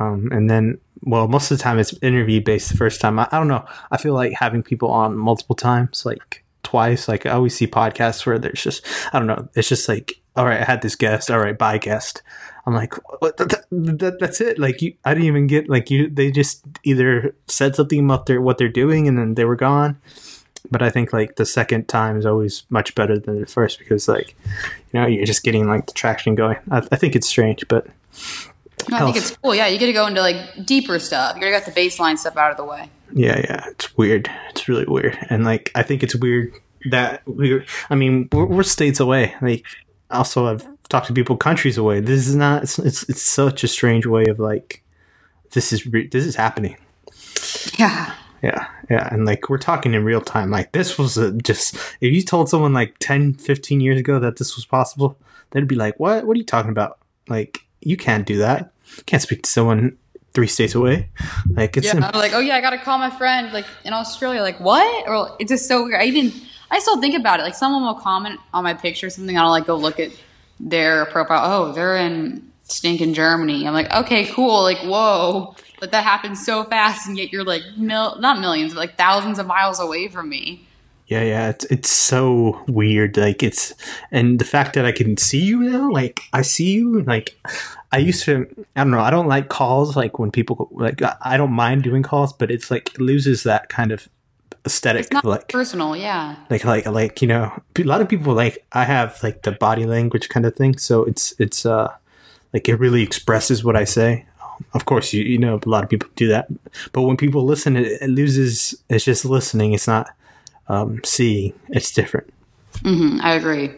[0.00, 2.70] Um, and then, well, most of the time it's interview based.
[2.70, 3.64] The first time, I, I don't know.
[3.92, 7.06] I feel like having people on multiple times, like twice.
[7.06, 9.48] Like I always see podcasts where there's just I don't know.
[9.54, 11.30] It's just like all right, I had this guest.
[11.30, 12.22] All right, bye guest.
[12.66, 14.58] I'm like, that, that, that's it.
[14.58, 16.08] Like, you, I didn't even get like you.
[16.08, 20.00] They just either said something about their what they're doing, and then they were gone.
[20.70, 24.08] But I think like the second time is always much better than the first because
[24.08, 24.34] like,
[24.92, 26.56] you know, you're just getting like the traction going.
[26.70, 27.86] I, I think it's strange, but
[28.88, 29.54] no, I think it's cool.
[29.54, 31.36] Yeah, you get to go into like deeper stuff.
[31.36, 32.88] You got to get the baseline stuff out of the way.
[33.12, 34.30] Yeah, yeah, it's weird.
[34.50, 36.54] It's really weird, and like I think it's weird
[36.90, 37.64] that we.
[37.90, 39.34] I mean, we're, we're states away.
[39.42, 39.66] Like,
[40.10, 42.00] also, I've talked to people countries away.
[42.00, 42.64] This is not.
[42.64, 44.82] It's it's, it's such a strange way of like.
[45.52, 46.76] This is re- this is happening.
[47.78, 48.14] Yeah.
[48.42, 50.50] Yeah, yeah, and like we're talking in real time.
[50.50, 54.36] Like this was a, just if you told someone like 10, 15 years ago that
[54.36, 55.16] this was possible,
[55.50, 56.26] they'd be like, "What?
[56.26, 56.98] What are you talking about?
[57.26, 58.70] Like you can't do that.
[58.98, 59.96] You can't speak to someone
[60.34, 61.08] three states away.
[61.50, 64.42] Like it's yeah, I'm like, oh yeah, I gotta call my friend like in Australia.
[64.42, 65.08] Like what?
[65.08, 66.00] Or it's just so weird.
[66.00, 66.32] I even
[66.70, 67.44] I still think about it.
[67.44, 69.38] Like someone will comment on my picture or something.
[69.38, 70.10] I'll like go look at
[70.60, 71.40] their profile.
[71.44, 73.66] Oh, they're in stinking Germany.
[73.66, 74.62] I'm like, okay, cool.
[74.62, 78.80] Like whoa, but that happens so fast, and yet you're like mil not millions, but
[78.80, 80.66] like thousands of miles away from me.
[81.06, 83.16] Yeah, yeah, it's it's so weird.
[83.16, 83.74] Like it's
[84.10, 87.38] and the fact that I can see you now, like I see you, like
[87.92, 88.46] I used to.
[88.74, 89.00] I don't know.
[89.00, 89.96] I don't like calls.
[89.96, 93.68] Like when people like I don't mind doing calls, but it's like it loses that
[93.68, 94.08] kind of
[94.64, 95.12] aesthetic.
[95.24, 96.36] like personal, yeah.
[96.50, 99.86] Like like like you know, a lot of people like I have like the body
[99.86, 100.78] language kind of thing.
[100.78, 101.92] So it's it's uh
[102.52, 104.26] like it really expresses what I say.
[104.72, 106.48] Of course, you you know a lot of people do that,
[106.92, 108.74] but when people listen, it, it loses.
[108.88, 109.72] It's just listening.
[109.72, 110.08] It's not
[110.68, 111.52] um, seeing.
[111.70, 112.32] It's different.
[112.84, 113.72] Mm-hmm, I agree.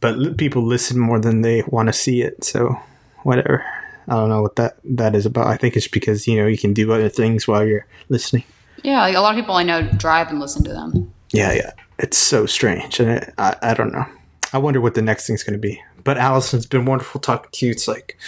[0.00, 2.44] But people listen more than they want to see it.
[2.44, 2.80] So
[3.24, 3.64] whatever.
[4.08, 5.46] I don't know what that that is about.
[5.46, 8.44] I think it's because you know you can do other things while you're listening.
[8.82, 11.12] Yeah, like a lot of people I know drive and listen to them.
[11.32, 11.72] Yeah, yeah.
[11.98, 14.06] It's so strange, and it, I I don't know.
[14.52, 15.82] I wonder what the next thing's going to be.
[16.02, 17.72] But Allison, it's been wonderful talking to you.
[17.72, 18.18] It's like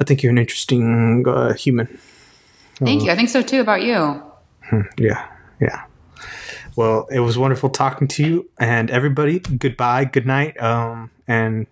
[0.00, 1.86] I think you're an interesting uh, human.
[2.76, 3.10] Thank uh, you.
[3.10, 4.22] I think so too about you.
[4.62, 5.28] Hmm, yeah,
[5.60, 5.84] yeah.
[6.74, 9.38] Well, it was wonderful talking to you and everybody.
[9.38, 11.66] Goodbye, good night, um, and